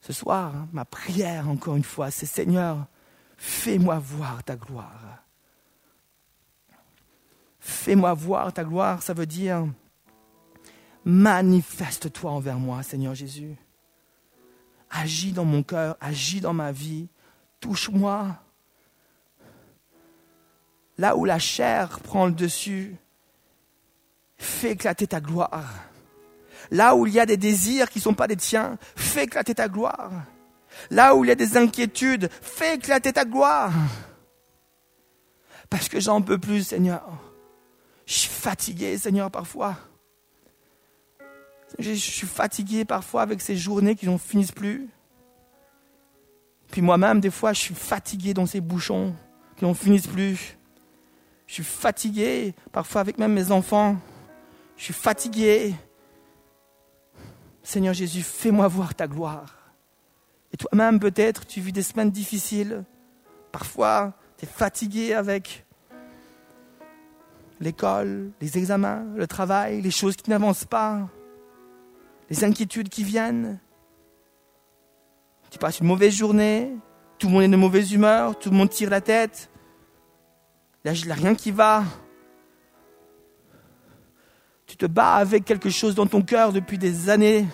Ce 0.01 0.13
soir, 0.13 0.57
hein, 0.57 0.69
ma 0.73 0.85
prière, 0.85 1.49
encore 1.49 1.77
une 1.77 1.85
fois, 1.85 2.11
c'est 2.11 2.27
Seigneur, 2.27 2.87
fais-moi 3.37 3.99
voir 3.99 4.43
ta 4.43 4.57
gloire. 4.57 5.25
Fais-moi 7.59 8.15
voir 8.15 8.53
ta 8.53 8.65
gloire, 8.65 9.03
ça 9.03 9.13
veut 9.13 9.27
dire 9.27 9.67
manifeste-toi 11.05 12.31
envers 12.31 12.59
moi, 12.59 12.83
Seigneur 12.83 13.15
Jésus. 13.15 13.57
Agis 14.91 15.33
dans 15.33 15.45
mon 15.45 15.63
cœur, 15.63 15.97
agis 16.01 16.41
dans 16.41 16.53
ma 16.53 16.73
vie, 16.73 17.09
touche-moi. 17.61 18.37
Là 21.01 21.17
où 21.17 21.25
la 21.25 21.39
chair 21.39 21.99
prend 22.01 22.27
le 22.27 22.33
dessus, 22.33 22.95
fais 24.37 24.73
éclater 24.73 25.07
ta 25.07 25.19
gloire. 25.19 25.73
Là 26.71 26.95
où 26.95 27.07
il 27.07 27.15
y 27.15 27.19
a 27.19 27.25
des 27.25 27.39
désirs 27.39 27.89
qui 27.89 28.01
ne 28.01 28.03
sont 28.03 28.13
pas 28.13 28.29
des 28.29 28.37
tiens, 28.37 28.77
fais 28.97 29.25
éclater 29.25 29.55
ta 29.55 29.67
gloire. 29.67 30.13
Là 30.91 31.15
où 31.15 31.25
il 31.25 31.29
y 31.29 31.31
a 31.31 31.37
des 31.37 31.57
inquiétudes, 31.57 32.29
fais 32.43 32.75
éclater 32.75 33.15
ta 33.15 33.25
gloire. 33.25 33.73
Parce 35.71 35.89
que 35.89 36.01
j'en 36.01 36.21
peux 36.21 36.37
plus, 36.37 36.65
Seigneur. 36.65 37.09
Je 38.05 38.13
suis 38.13 38.29
fatigué, 38.29 38.99
Seigneur, 38.99 39.31
parfois. 39.31 39.79
Je 41.79 41.93
suis 41.93 42.27
fatigué 42.27 42.85
parfois 42.85 43.23
avec 43.23 43.41
ces 43.41 43.57
journées 43.57 43.95
qui 43.95 44.05
n'en 44.05 44.19
finissent 44.19 44.53
plus. 44.53 44.91
Puis 46.71 46.83
moi-même, 46.83 47.21
des 47.21 47.31
fois, 47.31 47.55
je 47.55 47.61
suis 47.61 47.75
fatigué 47.75 48.35
dans 48.35 48.45
ces 48.45 48.61
bouchons 48.61 49.15
qui 49.57 49.65
n'en 49.65 49.73
finissent 49.73 50.07
plus. 50.07 50.59
Je 51.51 51.55
suis 51.55 51.65
fatigué 51.65 52.55
parfois 52.71 53.01
avec 53.01 53.19
même 53.19 53.33
mes 53.33 53.51
enfants. 53.51 53.97
Je 54.77 54.85
suis 54.85 54.95
fatigué. 54.95 55.75
Seigneur 57.65 57.93
Jésus, 57.93 58.23
fais-moi 58.23 58.69
voir 58.69 58.95
ta 58.95 59.09
gloire. 59.09 59.75
Et 60.53 60.57
toi-même, 60.57 61.01
peut-être, 61.01 61.45
tu 61.45 61.61
vis 61.61 61.73
des 61.73 61.83
semaines 61.83 62.13
difficiles. 62.13 62.85
Parfois, 63.51 64.13
tu 64.39 64.45
es 64.45 64.49
fatigué 64.49 65.13
avec 65.13 65.67
l'école, 67.59 68.31
les 68.41 68.57
examens, 68.57 69.05
le 69.17 69.27
travail, 69.27 69.83
les 69.83 69.91
choses 69.91 70.15
qui 70.15 70.31
n'avancent 70.31 70.65
pas, 70.65 71.09
les 72.31 72.45
inquiétudes 72.45 72.91
qui 72.91 73.03
viennent. 73.03 73.59
Tu 75.51 75.59
passes 75.59 75.81
une 75.81 75.89
mauvaise 75.89 76.15
journée, 76.15 76.77
tout 77.19 77.27
le 77.27 77.33
monde 77.33 77.43
est 77.43 77.49
de 77.49 77.57
mauvaise 77.57 77.91
humeur, 77.91 78.39
tout 78.39 78.51
le 78.51 78.57
monde 78.57 78.71
tire 78.71 78.89
la 78.89 79.01
tête. 79.01 79.51
Là, 80.85 80.93
il 80.93 81.05
n'y 81.05 81.13
a 81.13 81.15
rien 81.15 81.35
qui 81.35 81.51
va. 81.51 81.85
Tu 84.67 84.77
te 84.77 84.87
bats 84.87 85.15
avec 85.15 85.45
quelque 85.45 85.69
chose 85.69 85.95
dans 85.95 86.07
ton 86.07 86.23
cœur 86.23 86.53
depuis 86.53 86.79
des 86.79 87.11
années. 87.11 87.47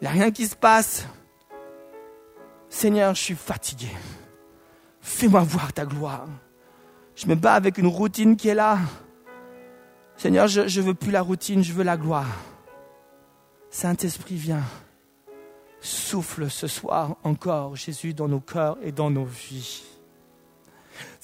Il 0.00 0.04
n'y 0.04 0.08
a 0.08 0.10
rien 0.10 0.30
qui 0.30 0.46
se 0.46 0.54
passe. 0.54 1.06
Seigneur, 2.68 3.14
je 3.14 3.22
suis 3.22 3.34
fatigué. 3.34 3.88
Fais-moi 5.00 5.40
voir 5.40 5.72
ta 5.72 5.86
gloire. 5.86 6.26
Je 7.14 7.26
me 7.26 7.34
bats 7.34 7.54
avec 7.54 7.78
une 7.78 7.86
routine 7.86 8.36
qui 8.36 8.48
est 8.48 8.54
là. 8.54 8.78
Seigneur, 10.16 10.46
je 10.48 10.60
ne 10.60 10.84
veux 10.84 10.94
plus 10.94 11.10
la 11.10 11.22
routine, 11.22 11.62
je 11.62 11.72
veux 11.72 11.82
la 11.84 11.96
gloire. 11.96 12.28
Saint-Esprit, 13.70 14.36
viens. 14.36 14.62
Souffle 15.80 16.48
ce 16.50 16.66
soir 16.66 17.16
encore, 17.24 17.76
Jésus, 17.76 18.14
dans 18.14 18.28
nos 18.28 18.40
cœurs 18.40 18.78
et 18.82 18.92
dans 18.92 19.10
nos 19.10 19.24
vies. 19.24 19.82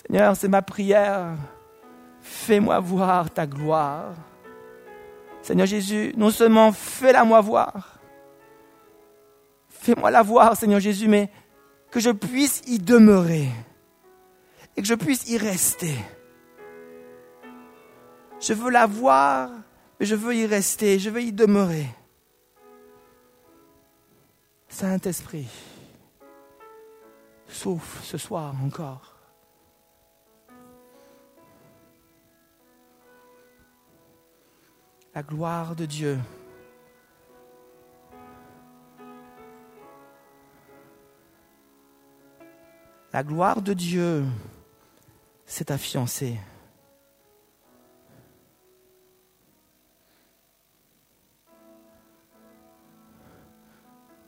Seigneur, 0.06 0.36
c'est 0.36 0.48
ma 0.48 0.62
prière. 0.62 1.36
Fais-moi 2.20 2.78
voir 2.80 3.30
ta 3.30 3.46
gloire. 3.46 4.14
Seigneur 5.42 5.66
Jésus, 5.66 6.12
non 6.16 6.30
seulement 6.30 6.72
fais-la 6.72 7.24
moi 7.24 7.40
voir, 7.40 7.98
fais-moi 9.68 10.10
la 10.10 10.22
voir, 10.22 10.56
Seigneur 10.56 10.80
Jésus, 10.80 11.08
mais 11.08 11.30
que 11.90 11.98
je 11.98 12.10
puisse 12.10 12.62
y 12.66 12.78
demeurer 12.78 13.48
et 14.76 14.82
que 14.82 14.86
je 14.86 14.94
puisse 14.94 15.28
y 15.28 15.38
rester. 15.38 15.94
Je 18.38 18.52
veux 18.52 18.70
la 18.70 18.86
voir, 18.86 19.50
mais 19.98 20.06
je 20.06 20.14
veux 20.14 20.34
y 20.34 20.46
rester, 20.46 20.98
je 20.98 21.10
veux 21.10 21.22
y 21.22 21.32
demeurer. 21.32 21.86
Saint-Esprit, 24.68 25.48
souffle 27.48 28.04
ce 28.04 28.18
soir 28.18 28.54
encore. 28.62 29.09
La 35.20 35.24
gloire 35.24 35.76
de 35.76 35.84
Dieu. 35.84 36.18
La 43.12 43.22
gloire 43.22 43.60
de 43.60 43.74
Dieu, 43.74 44.24
c'est 45.44 45.66
ta 45.66 45.76
fiancée. 45.76 46.40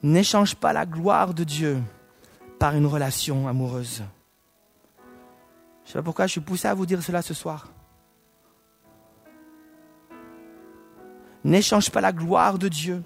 N'échange 0.03 0.55
pas 0.57 0.75
la 0.75 0.85
gloire 0.85 1.33
de 1.33 1.45
Dieu 1.45 1.81
par 2.59 2.77
une 2.77 2.85
relation 2.85 3.49
amoureuse. 3.49 4.03
Je 4.99 5.01
ne 5.01 5.87
sais 5.87 5.93
pas 5.95 6.03
pourquoi 6.03 6.27
je 6.27 6.33
suis 6.33 6.43
poussé 6.43 6.69
à 6.69 6.75
vous 6.75 6.85
dire 6.85 7.03
cela 7.03 7.23
ce 7.23 7.33
soir. 7.33 7.69
N'échange 11.45 11.91
pas 11.91 12.01
la 12.01 12.13
gloire 12.13 12.59
de 12.59 12.69
Dieu 12.69 13.03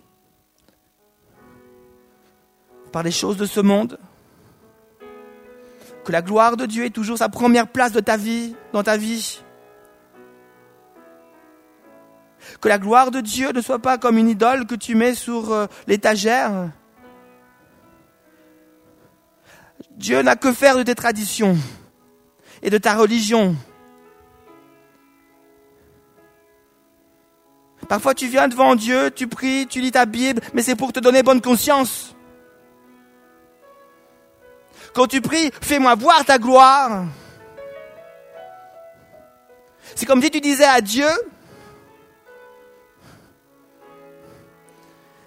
par 2.92 3.02
les 3.02 3.10
choses 3.10 3.36
de 3.36 3.46
ce 3.46 3.60
monde. 3.60 3.98
Que 6.04 6.12
la 6.12 6.22
gloire 6.22 6.56
de 6.56 6.66
Dieu 6.66 6.84
est 6.84 6.90
toujours 6.90 7.18
sa 7.18 7.28
première 7.28 7.68
place 7.68 7.92
de 7.92 8.00
ta 8.00 8.16
vie, 8.16 8.54
dans 8.72 8.82
ta 8.82 8.96
vie. 8.96 9.42
Que 12.60 12.68
la 12.68 12.78
gloire 12.78 13.10
de 13.10 13.20
Dieu 13.20 13.52
ne 13.52 13.60
soit 13.60 13.80
pas 13.80 13.98
comme 13.98 14.18
une 14.18 14.28
idole 14.28 14.66
que 14.66 14.74
tu 14.74 14.94
mets 14.94 15.14
sur 15.14 15.52
euh, 15.52 15.66
l'étagère 15.86 16.70
Dieu 19.96 20.20
n'a 20.22 20.36
que 20.36 20.52
faire 20.52 20.76
de 20.76 20.82
tes 20.82 20.94
traditions 20.94 21.56
et 22.62 22.70
de 22.70 22.78
ta 22.78 22.94
religion. 22.96 23.56
Parfois 27.88 28.14
tu 28.14 28.28
viens 28.28 28.48
devant 28.48 28.74
Dieu, 28.74 29.10
tu 29.10 29.26
pries, 29.26 29.66
tu 29.66 29.80
lis 29.80 29.92
ta 29.92 30.06
Bible, 30.06 30.40
mais 30.54 30.62
c'est 30.62 30.76
pour 30.76 30.92
te 30.92 31.00
donner 31.00 31.22
bonne 31.22 31.40
conscience. 31.40 32.14
Quand 34.94 35.06
tu 35.06 35.20
pries, 35.20 35.50
fais-moi 35.60 35.94
voir 35.94 36.24
ta 36.24 36.38
gloire. 36.38 37.04
C'est 39.94 40.06
comme 40.06 40.22
si 40.22 40.30
tu 40.30 40.40
disais 40.40 40.64
à 40.64 40.80
Dieu, 40.80 41.08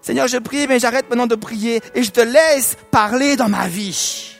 Seigneur, 0.01 0.27
je 0.27 0.37
prie, 0.37 0.65
mais 0.67 0.79
j'arrête 0.79 1.07
maintenant 1.09 1.27
de 1.27 1.35
prier 1.35 1.81
et 1.93 2.01
je 2.01 2.09
te 2.09 2.21
laisse 2.21 2.77
parler 2.89 3.35
dans 3.35 3.47
ma 3.47 3.67
vie. 3.67 4.35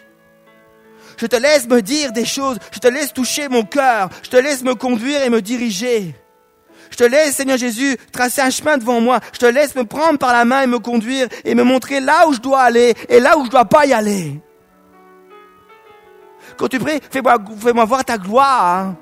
Je 1.18 1.28
te 1.28 1.36
laisse 1.36 1.68
me 1.68 1.82
dire 1.82 2.12
des 2.12 2.26
choses. 2.26 2.58
Je 2.72 2.80
te 2.80 2.88
laisse 2.88 3.14
toucher 3.14 3.50
mon 3.50 3.64
cœur. 3.64 4.10
Je 4.24 4.30
te 4.30 4.38
laisse 4.38 4.64
me 4.64 4.74
conduire 4.74 5.22
et 5.22 5.30
me 5.30 5.42
diriger. 5.42 6.16
Je 6.90 6.98
te 6.98 7.04
laisse, 7.04 7.36
Seigneur 7.36 7.58
Jésus, 7.58 7.98
tracer 8.12 8.42
un 8.42 8.50
chemin 8.50 8.78
devant 8.78 9.02
moi. 9.02 9.20
Je 9.34 9.40
te 9.40 9.46
laisse 9.46 9.76
me 9.76 9.84
prendre 9.84 10.18
par 10.18 10.34
la 10.34 10.46
main 10.46 10.64
et 10.64 10.68
me 10.68 10.80
conduire 10.80 11.28
et 11.46 11.56
me 11.56 11.64
montrer 11.64 12.00
là 12.00 12.28
où 12.28 12.34
je 12.34 12.40
dois 12.40 12.62
aller 12.62 12.94
et 13.08 13.20
là 13.20 13.38
où 13.38 13.46
je 13.46 13.50
dois 13.50 13.66
pas 13.66 13.86
y 13.86 13.94
aller. 13.94 14.40
Quand 16.58 16.68
tu 16.68 16.80
pries, 16.80 17.00
fais-moi, 17.10 17.86
voir 17.86 18.04
ta 18.04 18.18
gloire. 18.18 18.96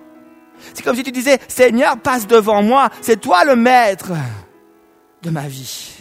C'est 0.74 0.84
comme 0.84 0.96
si 0.96 1.04
tu 1.04 1.12
disais, 1.12 1.40
Seigneur, 1.48 1.98
passe 1.98 2.28
devant 2.28 2.62
moi. 2.62 2.90
C'est 3.02 3.20
toi 3.20 3.44
le 3.46 3.56
maître 3.56 4.12
de 5.22 5.30
ma 5.30 5.48
vie. 5.48 5.94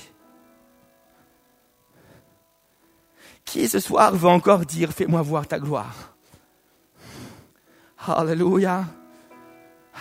Qui 3.44 3.68
ce 3.68 3.80
soir 3.80 4.14
veut 4.14 4.28
encore 4.28 4.66
dire, 4.66 4.90
fais-moi 4.90 5.22
voir 5.22 5.46
ta 5.46 5.58
gloire? 5.58 6.14
Alléluia. 8.06 8.84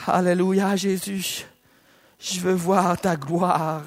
Alléluia, 0.07 0.75
Jésus. 0.75 1.45
Je 2.27 2.39
veux 2.39 2.53
voir 2.53 2.99
ta 2.99 3.15
gloire. 3.15 3.83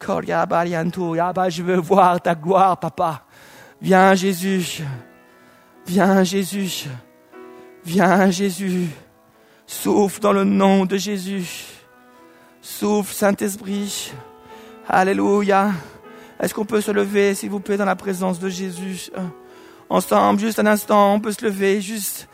Je 0.00 1.62
veux 1.62 1.76
voir 1.76 2.22
ta 2.22 2.34
gloire, 2.34 2.80
papa. 2.80 3.26
Viens, 3.82 4.14
Jésus. 4.14 4.82
Viens, 5.86 6.24
Jésus. 6.24 6.86
Viens, 7.84 8.30
Jésus. 8.30 8.88
Souffle 9.66 10.20
dans 10.20 10.32
le 10.32 10.44
nom 10.44 10.86
de 10.86 10.96
Jésus. 10.96 11.66
Souffle, 12.62 13.12
Saint-Esprit. 13.12 14.14
Alléluia. 14.88 15.72
Est-ce 16.40 16.54
qu'on 16.54 16.64
peut 16.64 16.80
se 16.80 16.90
lever, 16.90 17.34
s'il 17.34 17.50
vous 17.50 17.60
plaît, 17.60 17.76
dans 17.76 17.84
la 17.84 17.96
présence 17.96 18.38
de 18.38 18.48
Jésus? 18.48 19.10
Ensemble, 19.90 20.40
juste 20.40 20.60
un 20.60 20.66
instant, 20.66 21.12
on 21.16 21.20
peut 21.20 21.32
se 21.32 21.44
lever, 21.44 21.82
juste 21.82 22.26